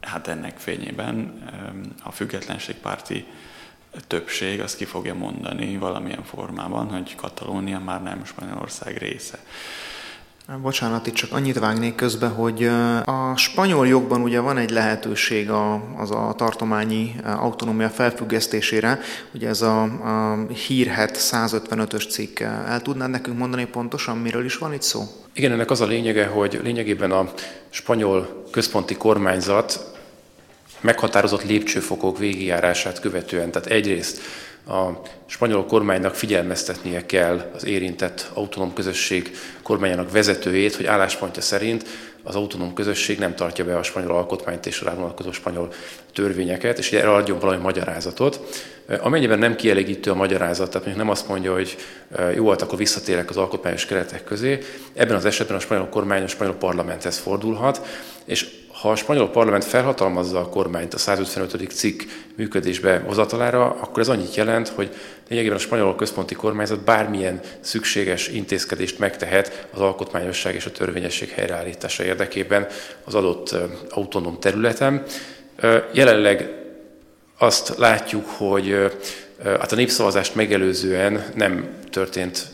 hát 0.01 0.27
ennek 0.27 0.57
fényében 0.57 1.43
a 2.03 2.11
függetlenségpárti 2.11 3.25
többség 4.07 4.61
azt 4.61 4.77
ki 4.77 4.85
fogja 4.85 5.13
mondani 5.13 5.77
valamilyen 5.77 6.23
formában, 6.23 6.87
hogy 6.87 7.15
Katalónia 7.15 7.79
már 7.79 8.03
nem 8.03 8.25
Spanyolország 8.25 8.97
része. 8.97 9.39
Bocsánat, 10.61 11.07
itt 11.07 11.13
csak 11.13 11.31
annyit 11.31 11.59
vágnék 11.59 11.95
közbe, 11.95 12.27
hogy 12.27 12.63
a 13.05 13.35
spanyol 13.35 13.87
jogban 13.87 14.21
ugye 14.21 14.39
van 14.39 14.57
egy 14.57 14.69
lehetőség 14.69 15.49
a, 15.49 15.83
az 15.97 16.11
a 16.11 16.33
tartományi 16.37 17.15
autonómia 17.23 17.89
felfüggesztésére, 17.89 18.99
ugye 19.33 19.47
ez 19.47 19.61
a, 19.61 19.83
a 19.83 20.47
hírhet 20.67 21.17
155-ös 21.19 22.09
cikk. 22.09 22.39
El 22.39 22.81
tudnád 22.81 23.09
nekünk 23.09 23.37
mondani 23.37 23.65
pontosan, 23.65 24.17
miről 24.17 24.45
is 24.45 24.57
van 24.57 24.73
itt 24.73 24.81
szó? 24.81 25.03
Igen, 25.33 25.51
ennek 25.51 25.71
az 25.71 25.81
a 25.81 25.85
lényege, 25.85 26.25
hogy 26.25 26.59
lényegében 26.63 27.11
a 27.11 27.31
spanyol 27.69 28.45
központi 28.51 28.95
kormányzat 28.95 29.96
meghatározott 30.81 31.43
lépcsőfokok 31.43 32.17
végigjárását 32.17 32.99
követően, 32.99 33.51
tehát 33.51 33.67
egyrészt 33.67 34.21
a 34.67 35.01
spanyol 35.25 35.65
kormánynak 35.65 36.15
figyelmeztetnie 36.15 37.05
kell 37.05 37.51
az 37.53 37.65
érintett 37.65 38.29
autonóm 38.33 38.73
közösség 38.73 39.31
kormányának 39.63 40.11
vezetőjét, 40.11 40.75
hogy 40.75 40.85
álláspontja 40.85 41.41
szerint 41.41 41.85
az 42.23 42.35
autonóm 42.35 42.73
közösség 42.73 43.19
nem 43.19 43.35
tartja 43.35 43.65
be 43.65 43.77
a 43.77 43.83
spanyol 43.83 44.11
alkotmányt 44.11 44.65
és 44.65 44.81
rá 44.81 44.93
vonatkozó 44.93 45.31
spanyol 45.31 45.73
törvényeket, 46.13 46.77
és 46.77 46.91
erre 46.91 47.13
adjon 47.13 47.39
valami 47.39 47.61
magyarázatot. 47.61 48.39
Amennyiben 48.99 49.39
nem 49.39 49.55
kielégítő 49.55 50.11
a 50.11 50.15
magyarázat, 50.15 50.71
tehát 50.71 50.95
nem 50.95 51.09
azt 51.09 51.27
mondja, 51.27 51.53
hogy 51.53 51.77
jó 52.35 52.43
volt, 52.43 52.61
akkor 52.61 52.77
visszatérek 52.77 53.29
az 53.29 53.37
alkotmányos 53.37 53.85
keretek 53.85 54.23
közé, 54.23 54.59
ebben 54.93 55.15
az 55.15 55.25
esetben 55.25 55.57
a 55.57 55.59
spanyol 55.59 55.89
kormány 55.89 56.23
a 56.23 56.27
spanyol 56.27 56.53
parlamenthez 56.53 57.17
fordulhat, 57.17 57.85
és 58.25 58.49
ha 58.81 58.91
a 58.91 58.95
spanyol 58.95 59.29
parlament 59.29 59.63
felhatalmazza 59.63 60.39
a 60.39 60.49
kormányt 60.49 60.93
a 60.93 60.97
155. 60.97 61.71
cikk 61.71 62.01
működésbe 62.35 63.03
hozatalára, 63.05 63.65
akkor 63.65 63.99
ez 63.99 64.07
annyit 64.07 64.35
jelent, 64.35 64.67
hogy 64.67 64.95
lényegében 65.29 65.57
a 65.57 65.59
spanyol 65.59 65.95
központi 65.95 66.35
kormányzat 66.35 66.83
bármilyen 66.83 67.39
szükséges 67.59 68.27
intézkedést 68.27 68.99
megtehet 68.99 69.67
az 69.73 69.79
alkotmányosság 69.79 70.55
és 70.55 70.65
a 70.65 70.71
törvényesség 70.71 71.29
helyreállítása 71.29 72.03
érdekében 72.03 72.67
az 73.03 73.15
adott 73.15 73.55
autonóm 73.89 74.39
területen. 74.39 75.03
Jelenleg 75.91 76.49
azt 77.37 77.77
látjuk, 77.77 78.25
hogy 78.25 78.91
hát 79.43 79.71
a 79.71 79.75
népszavazást 79.75 80.35
megelőzően 80.35 81.25
nem 81.35 81.69
történt 81.91 82.47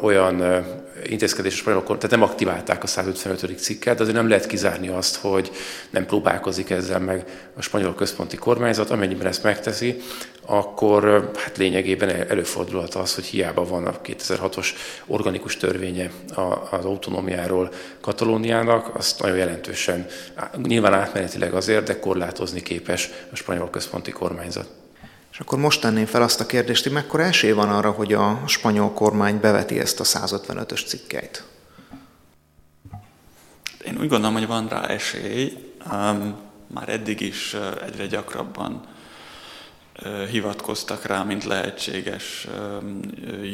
olyan 0.00 0.64
intézkedés 1.06 1.52
a 1.52 1.56
spanyolok, 1.56 1.86
tehát 1.86 2.10
nem 2.10 2.22
aktiválták 2.22 2.82
a 2.82 2.86
155. 2.86 3.58
cikket, 3.58 3.96
de 3.96 4.02
azért 4.02 4.16
nem 4.16 4.28
lehet 4.28 4.46
kizárni 4.46 4.88
azt, 4.88 5.16
hogy 5.16 5.50
nem 5.90 6.06
próbálkozik 6.06 6.70
ezzel 6.70 6.98
meg 6.98 7.24
a 7.56 7.62
spanyol 7.62 7.94
központi 7.94 8.36
kormányzat. 8.36 8.90
Amennyiben 8.90 9.26
ezt 9.26 9.42
megteszi, 9.42 10.00
akkor 10.46 11.30
hát 11.36 11.56
lényegében 11.56 12.08
előfordulhat 12.08 12.94
az, 12.94 13.14
hogy 13.14 13.24
hiába 13.24 13.64
van 13.64 13.86
a 13.86 14.00
2006-os 14.04 14.68
organikus 15.06 15.56
törvénye 15.56 16.10
az 16.70 16.84
autonómiáról 16.84 17.70
Katalóniának, 18.00 18.94
azt 18.94 19.22
nagyon 19.22 19.36
jelentősen, 19.36 20.06
nyilván 20.62 20.94
átmenetileg 20.94 21.54
azért, 21.54 21.86
de 21.86 21.98
korlátozni 21.98 22.62
képes 22.62 23.10
a 23.32 23.36
spanyol 23.36 23.70
központi 23.70 24.10
kormányzat. 24.10 24.68
És 25.38 25.44
akkor 25.44 25.58
most 25.58 25.80
tenném 25.80 26.06
fel 26.06 26.22
azt 26.22 26.40
a 26.40 26.46
kérdést, 26.46 26.82
hogy 26.82 26.92
mekkora 26.92 27.22
esély 27.22 27.50
van 27.50 27.68
arra, 27.68 27.90
hogy 27.90 28.12
a 28.12 28.42
spanyol 28.46 28.92
kormány 28.92 29.40
beveti 29.40 29.78
ezt 29.78 30.00
a 30.00 30.04
155-ös 30.04 30.86
cikkeit? 30.86 31.44
Én 33.84 33.98
úgy 34.00 34.08
gondolom, 34.08 34.32
hogy 34.32 34.46
van 34.46 34.68
rá 34.68 34.86
esély. 34.86 35.72
Már 36.66 36.88
eddig 36.88 37.20
is 37.20 37.56
egyre 37.86 38.06
gyakrabban 38.06 38.80
hivatkoztak 40.30 41.04
rá, 41.04 41.22
mint 41.22 41.44
lehetséges 41.44 42.48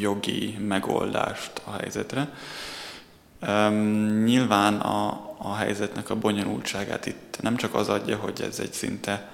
jogi 0.00 0.58
megoldást 0.68 1.52
a 1.64 1.70
helyzetre. 1.70 2.28
Nyilván 4.24 4.74
a, 4.74 5.34
a 5.38 5.54
helyzetnek 5.54 6.10
a 6.10 6.16
bonyolultságát 6.16 7.06
itt 7.06 7.38
nem 7.40 7.56
csak 7.56 7.74
az 7.74 7.88
adja, 7.88 8.16
hogy 8.16 8.42
ez 8.48 8.58
egy 8.58 8.72
szinte 8.72 9.32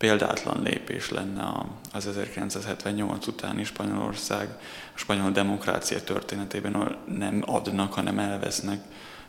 példátlan 0.00 0.62
lépés 0.62 1.10
lenne 1.10 1.52
az 1.92 2.06
1978 2.06 3.26
utáni 3.26 3.64
Spanyolország, 3.64 4.48
a 4.94 4.98
spanyol 4.98 5.30
demokrácia 5.30 6.04
történetében, 6.04 6.74
ahol 6.74 6.96
nem 7.18 7.42
adnak, 7.46 7.92
hanem 7.92 8.18
elvesznek 8.18 8.80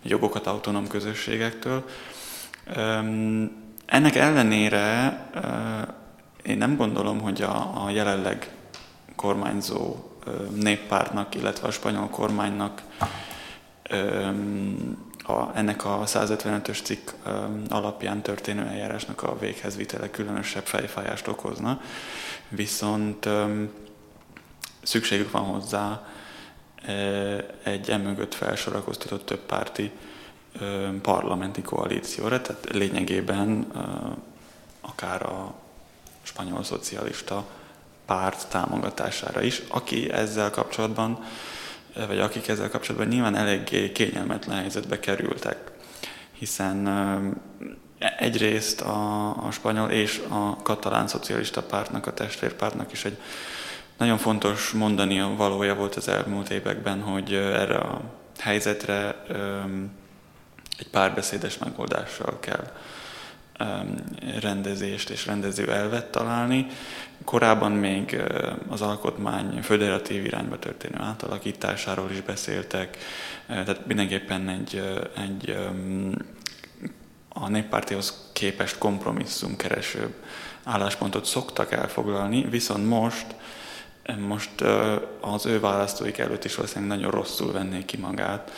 jogokat 0.01 0.47
autonóm 0.47 0.87
közösségektől. 0.87 1.85
Ennek 3.85 4.15
ellenére 4.15 5.17
én 6.43 6.57
nem 6.57 6.75
gondolom, 6.75 7.21
hogy 7.21 7.41
a, 7.41 7.85
a 7.85 7.89
jelenleg 7.89 8.51
kormányzó 9.15 9.95
néppártnak, 10.55 11.35
illetve 11.35 11.67
a 11.67 11.71
spanyol 11.71 12.09
kormánynak 12.09 12.81
a, 15.23 15.57
ennek 15.57 15.85
a 15.85 16.03
155-ös 16.05 16.83
cikk 16.83 17.09
alapján 17.69 18.21
történő 18.21 18.65
eljárásnak 18.67 19.23
a 19.23 19.37
véghez 19.39 19.75
vitele 19.75 20.09
különösebb 20.09 20.65
fejfájást 20.65 21.27
okozna, 21.27 21.81
viszont 22.49 23.29
szükségük 24.83 25.31
van 25.31 25.43
hozzá 25.43 26.01
egy 27.63 27.89
emögött 27.89 28.33
felsorakoztatott 28.33 29.25
több 29.25 29.39
párti 29.39 29.91
parlamenti 31.01 31.61
koalícióra, 31.61 32.41
tehát 32.41 32.67
lényegében 32.71 33.67
akár 34.81 35.23
a 35.23 35.53
spanyol 36.21 36.63
szocialista 36.63 37.45
párt 38.05 38.47
támogatására 38.49 39.41
is, 39.41 39.61
aki 39.67 40.11
ezzel 40.11 40.49
kapcsolatban, 40.49 41.23
vagy 42.07 42.19
akik 42.19 42.47
ezzel 42.47 42.69
kapcsolatban 42.69 43.09
nyilván 43.09 43.35
eléggé 43.35 43.91
kényelmetlen 43.91 44.57
helyzetbe 44.57 44.99
kerültek, 44.99 45.57
hiszen 46.31 46.87
egyrészt 48.17 48.81
a, 48.81 49.29
a 49.45 49.51
spanyol 49.51 49.89
és 49.89 50.21
a 50.29 50.55
katalán 50.55 51.07
szocialista 51.07 51.63
pártnak, 51.63 52.07
a 52.07 52.13
testvérpártnak 52.13 52.91
is 52.91 53.05
egy 53.05 53.17
nagyon 53.97 54.17
fontos 54.17 54.71
mondani 54.71 55.19
a 55.19 55.33
valója 55.37 55.75
volt 55.75 55.95
az 55.95 56.07
elmúlt 56.07 56.49
években, 56.49 57.01
hogy 57.01 57.33
erre 57.33 57.77
a 57.77 58.01
helyzetre 58.39 59.23
egy 60.77 60.89
párbeszédes 60.91 61.57
megoldással 61.57 62.39
kell 62.39 62.71
rendezést 64.41 65.09
és 65.09 65.25
rendező 65.25 65.71
elvet 65.71 66.05
találni. 66.05 66.67
Korábban 67.23 67.71
még 67.71 68.21
az 68.69 68.81
alkotmány 68.81 69.61
föderatív 69.61 70.25
irányba 70.25 70.59
történő 70.59 70.97
átalakításáról 70.99 72.11
is 72.11 72.21
beszéltek, 72.21 72.97
tehát 73.47 73.85
mindenképpen 73.87 74.49
egy, 74.49 74.81
egy 75.17 75.57
a 77.29 77.49
néppártihoz 77.49 78.29
képest 78.33 78.77
kompromisszum 78.77 79.55
keresőbb 79.55 80.13
álláspontot 80.63 81.25
szoktak 81.25 81.71
elfoglalni, 81.71 82.45
viszont 82.49 82.87
most 82.87 83.25
most 84.27 84.61
az 85.21 85.45
ő 85.45 85.59
választóik 85.59 86.17
előtt 86.17 86.45
is 86.45 86.55
valószínűleg 86.55 86.97
nagyon 86.97 87.11
rosszul 87.11 87.51
vennék 87.51 87.85
ki 87.85 87.97
magát, 87.97 88.51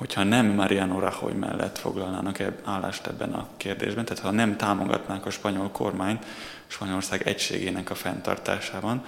hogyha 0.00 0.22
nem 0.22 0.46
Mariano 0.46 0.98
Rajoy 0.98 1.32
mellett 1.32 1.78
foglalnának 1.78 2.38
ebb, 2.38 2.58
állást 2.64 3.06
ebben 3.06 3.32
a 3.32 3.48
kérdésben, 3.56 4.04
tehát 4.04 4.22
ha 4.22 4.30
nem 4.30 4.56
támogatnák 4.56 5.26
a 5.26 5.30
spanyol 5.30 5.70
kormányt 5.70 6.24
Spanyolország 6.66 7.26
egységének 7.26 7.90
a 7.90 7.94
fenntartásában, 7.94 9.04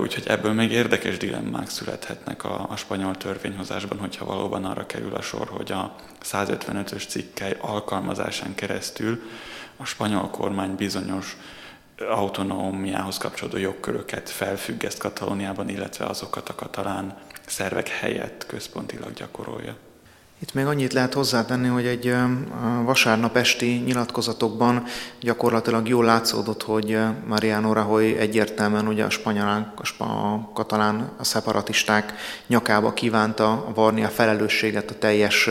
Úgyhogy 0.00 0.26
ebből 0.26 0.52
még 0.52 0.70
érdekes 0.70 1.16
dilemmák 1.16 1.68
születhetnek 1.68 2.44
a, 2.44 2.66
a 2.70 2.76
spanyol 2.76 3.16
törvényhozásban, 3.16 3.98
hogyha 3.98 4.24
valóban 4.24 4.64
arra 4.64 4.86
kerül 4.86 5.14
a 5.14 5.20
sor, 5.20 5.48
hogy 5.48 5.72
a 5.72 5.94
155-ös 6.24 7.08
cikkely 7.08 7.56
alkalmazásán 7.60 8.54
keresztül 8.54 9.22
a 9.76 9.84
spanyol 9.84 10.30
kormány 10.30 10.74
bizonyos 10.74 11.36
autonómiához 12.08 13.18
kapcsolódó 13.18 13.56
jogköröket 13.56 14.30
felfüggeszt 14.30 14.98
Katalóniában, 14.98 15.68
illetve 15.68 16.04
azokat 16.04 16.48
a 16.48 16.54
katalán 16.54 17.18
szervek 17.46 17.88
helyett 17.88 18.46
központilag 18.46 19.12
gyakorolja. 19.12 19.76
Itt 20.40 20.54
még 20.54 20.66
annyit 20.66 20.92
lehet 20.92 21.14
hozzátenni, 21.14 21.68
hogy 21.68 21.86
egy 21.86 22.14
vasárnap 22.84 23.36
esti 23.36 23.66
nyilatkozatokban 23.66 24.84
gyakorlatilag 25.20 25.88
jól 25.88 26.04
látszódott, 26.04 26.62
hogy 26.62 26.98
Mariano 27.26 27.72
Rajoy 27.72 28.16
egyértelműen 28.16 28.88
ugye 28.88 29.04
a 29.04 29.10
spanyol, 29.10 29.74
a 29.98 30.52
katalán 30.52 31.10
a 31.18 31.24
szeparatisták 31.24 32.14
nyakába 32.46 32.92
kívánta 32.92 33.72
varni 33.74 34.04
a 34.04 34.08
felelősséget 34.08 34.90
a 34.90 34.98
teljes 34.98 35.50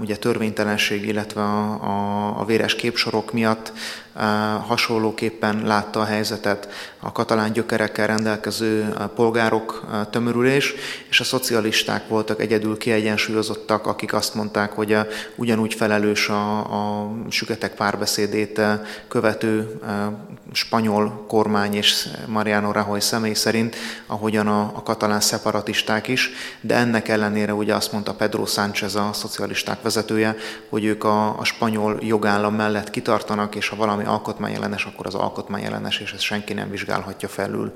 ugye 0.00 0.16
törvénytelenség, 0.16 1.06
illetve 1.06 1.40
a, 1.40 1.84
a, 1.84 2.40
a 2.40 2.44
véres 2.44 2.74
képsorok 2.74 3.32
miatt 3.32 3.72
hasonlóképpen 4.66 5.62
látta 5.66 6.00
a 6.00 6.04
helyzetet 6.04 6.68
a 6.98 7.12
katalán 7.12 7.52
gyökerekkel 7.52 8.06
rendelkező 8.06 8.94
polgárok 9.14 9.86
tömörülés, 10.10 10.74
és 11.08 11.20
a 11.20 11.24
szocialisták 11.24 12.08
voltak 12.08 12.40
egyedül 12.40 12.78
kiegyensúlyozottak, 12.78 13.86
akik 13.86 14.12
azt 14.12 14.34
mondták, 14.34 14.72
hogy 14.72 14.96
ugyanúgy 15.36 15.74
felelős 15.74 16.28
a, 16.28 16.58
a 16.58 17.12
süketek 17.28 17.74
párbeszédét 17.74 18.60
követő 19.08 19.80
spanyol 20.52 21.24
kormány 21.28 21.74
és 21.74 22.08
Mariano 22.26 22.72
Rajoy 22.72 23.00
személy 23.00 23.34
szerint, 23.34 23.76
ahogyan 24.06 24.46
a, 24.46 24.60
a 24.60 24.82
katalán 24.82 25.20
szeparatisták 25.20 26.08
is, 26.08 26.30
de 26.60 26.74
ennek 26.74 27.08
ellenére 27.08 27.54
ugye 27.54 27.74
azt 27.74 27.92
mondta 27.92 28.14
Pedro 28.14 28.46
Sánchez, 28.46 28.94
a 28.94 29.10
szocialisták 29.28 29.82
vezetője, 29.82 30.36
hogy 30.68 30.84
ők 30.84 31.04
a, 31.04 31.38
a 31.38 31.44
spanyol 31.44 31.98
jogállam 32.00 32.54
mellett 32.54 32.90
kitartanak, 32.90 33.54
és 33.54 33.68
ha 33.68 33.76
valami 33.76 34.04
alkotmányellenes, 34.04 34.84
akkor 34.84 35.06
az 35.06 35.14
alkotmányellenes, 35.14 35.98
és 35.98 36.12
ezt 36.12 36.22
senki 36.22 36.52
nem 36.52 36.70
vizsgálhatja 36.70 37.28
felül. 37.28 37.72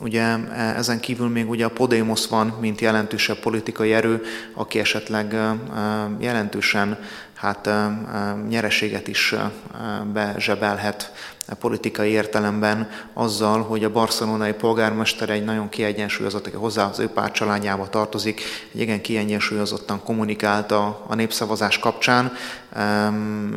Ugye 0.00 0.22
e, 0.22 0.74
ezen 0.76 1.00
kívül 1.00 1.28
még 1.28 1.48
ugye 1.48 1.64
a 1.64 1.70
Podemos 1.70 2.26
van, 2.26 2.56
mint 2.60 2.80
jelentősebb 2.80 3.38
politikai 3.38 3.92
erő, 3.92 4.22
aki 4.54 4.78
esetleg 4.78 5.34
e, 5.34 5.56
jelentősen 6.18 6.98
hát 7.34 7.70
nyereséget 8.48 9.08
is 9.08 9.34
bezsebelhet 10.12 11.12
politikai 11.54 12.10
értelemben 12.10 12.90
azzal, 13.12 13.62
hogy 13.62 13.84
a 13.84 13.90
barcelonai 13.90 14.52
polgármester 14.52 15.30
egy 15.30 15.44
nagyon 15.44 15.68
kiegyensúlyozott, 15.68 16.46
aki 16.46 16.56
hozzá 16.56 16.88
az 16.88 16.98
ő 16.98 17.08
pártcsaládjába 17.08 17.88
tartozik, 17.88 18.40
egy 18.72 18.80
igen 18.80 19.00
kiegyensúlyozottan 19.00 20.02
kommunikált 20.02 20.72
a, 20.72 21.04
a 21.06 21.14
népszavazás 21.14 21.78
kapcsán, 21.78 22.32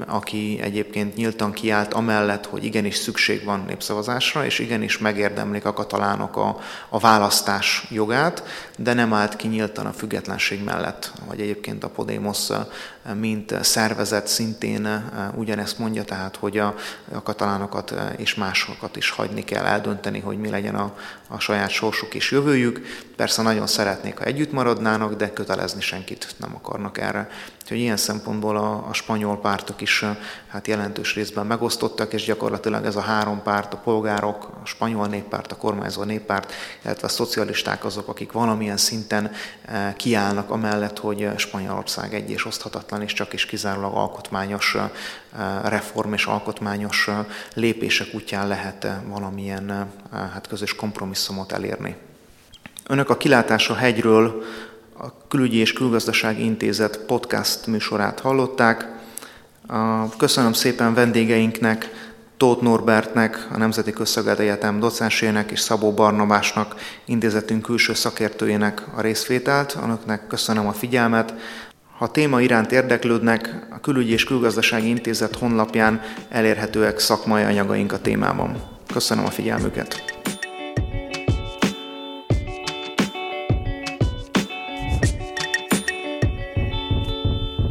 aki 0.08 0.60
egyébként 0.62 1.16
nyíltan 1.16 1.52
kiállt 1.52 1.94
amellett, 1.94 2.46
hogy 2.46 2.64
igenis 2.64 2.96
szükség 2.96 3.44
van 3.44 3.64
népszavazásra, 3.68 4.46
és 4.46 4.60
igenis 4.60 4.98
megérdemlik 4.98 5.66
a 5.66 5.74
katalánok 5.74 6.38
a, 6.38 6.58
a 6.90 7.00
választás 7.00 7.88
jogát, 7.90 8.44
de 8.78 8.94
nem 8.94 9.14
állt 9.14 9.36
ki 9.36 9.48
nyíltan 9.48 9.86
a 9.86 9.92
függetlenség 9.92 10.64
mellett, 10.64 11.12
vagy 11.28 11.42
egyébként 11.42 11.84
a 11.84 11.90
Podemos 11.90 12.50
mint 13.20 13.64
szervezet 13.64 14.28
szintén 14.28 15.12
ugyanezt 15.36 15.80
mondja, 15.80 16.04
tehát 16.04 16.36
hogy 16.36 16.58
a, 16.58 16.76
a 17.12 17.22
katalánokat 17.22 17.81
és 18.18 18.36
másokat 18.36 18.96
is 18.96 19.10
hagyni 19.10 19.44
kell 19.44 19.66
eldönteni, 19.66 20.20
hogy 20.20 20.38
mi 20.38 20.50
legyen 20.50 20.76
a, 20.76 20.96
a 21.32 21.40
saját 21.40 21.70
sorsuk 21.70 22.14
és 22.14 22.32
jövőjük. 22.32 22.82
Persze 23.16 23.42
nagyon 23.42 23.68
szeretnék, 23.68 24.18
ha 24.18 24.24
együtt 24.24 24.52
maradnának, 24.52 25.14
de 25.14 25.34
kötelezni 25.34 25.82
senkit 25.82 26.36
nem 26.38 26.56
akarnak 26.56 26.98
erre. 26.98 27.30
Úgyhogy 27.62 27.78
ilyen 27.78 27.98
szempontból 27.98 28.58
a, 28.58 28.88
a 28.90 28.94
spanyol 28.94 29.40
pártok 29.40 29.82
is 29.82 30.06
hát 30.48 30.68
jelentős 30.68 31.16
részben 31.16 31.46
megosztottak, 31.46 32.14
és 32.14 32.26
gyakorlatilag 32.26 32.86
ez 32.86 32.96
a 32.96 33.02
három 33.02 33.42
párt, 33.42 33.74
a 33.74 33.78
polgárok, 33.78 34.50
a 34.64 34.66
spanyol 34.66 35.08
néppárt, 35.08 35.52
a 35.52 35.58
kormányzó 35.58 36.04
néppárt, 36.04 36.54
illetve 36.84 37.08
a 37.08 37.10
szocialisták 37.10 37.86
azok, 37.86 38.08
akik 38.08 38.32
valamilyen 38.32 38.78
szinten 38.78 39.32
kiállnak 39.96 40.50
amellett, 40.50 41.00
hogy 41.00 41.30
Spanyolország 41.36 42.14
egy 42.14 42.30
és 42.30 42.46
oszthatatlan, 42.46 43.02
és 43.02 43.14
csak 43.14 43.34
is 43.34 43.46
kizárólag 43.46 43.96
alkotmányos 43.96 44.78
reform 45.64 46.14
és 46.14 46.26
alkotmányos 46.26 47.10
lépések 47.54 48.08
útján 48.14 48.48
lehet 48.48 48.88
valamilyen 49.08 49.92
hát 50.12 50.48
közös 50.48 50.76
kompromisszumot 51.28 51.52
elérni. 51.52 51.96
Önök 52.88 53.10
a 53.10 53.18
Kilátás 53.18 53.70
a 53.70 53.74
hegyről 53.74 54.44
a 54.98 55.28
Külügyi 55.28 55.58
és 55.58 55.74
Külgazdasági 55.74 56.44
Intézet 56.44 56.98
podcast 56.98 57.68
műsorát 57.68 58.20
hallották. 58.20 58.88
Köszönöm 60.18 60.54
szépen 60.54 60.94
vendégeinknek, 60.94 62.10
Tóth 62.38 62.62
Norbertnek, 62.62 63.48
a 63.52 63.58
Nemzeti 63.58 63.92
Közszöged 63.92 64.40
Egyetem 64.40 64.80
docensének 64.80 65.52
és 65.52 65.60
Szabó 65.60 65.92
Barnabásnak, 65.94 66.76
intézetünk 67.06 67.62
külső 67.62 67.94
szakértőjének 67.94 68.84
a 68.96 69.02
részvételt. 69.02 69.78
Önöknek 69.84 70.28
köszönöm 70.28 70.68
a 70.68 70.74
figyelmet. 70.74 71.34
Ha 71.98 72.06
a 72.06 72.12
téma 72.12 72.42
iránt 72.42 72.72
érdeklődnek, 72.72 73.68
a 73.70 73.80
Külügyi 73.80 74.12
és 74.12 74.24
Külgazdasági 74.24 74.88
Intézet 74.88 75.36
honlapján 75.36 76.02
elérhetőek 76.30 77.00
szakmai 77.00 77.44
anyagaink 77.44 77.92
a 77.92 78.02
témában. 78.02 78.56
Köszönöm 78.94 79.26
a 79.26 79.30
figyelmüket! 79.30 80.21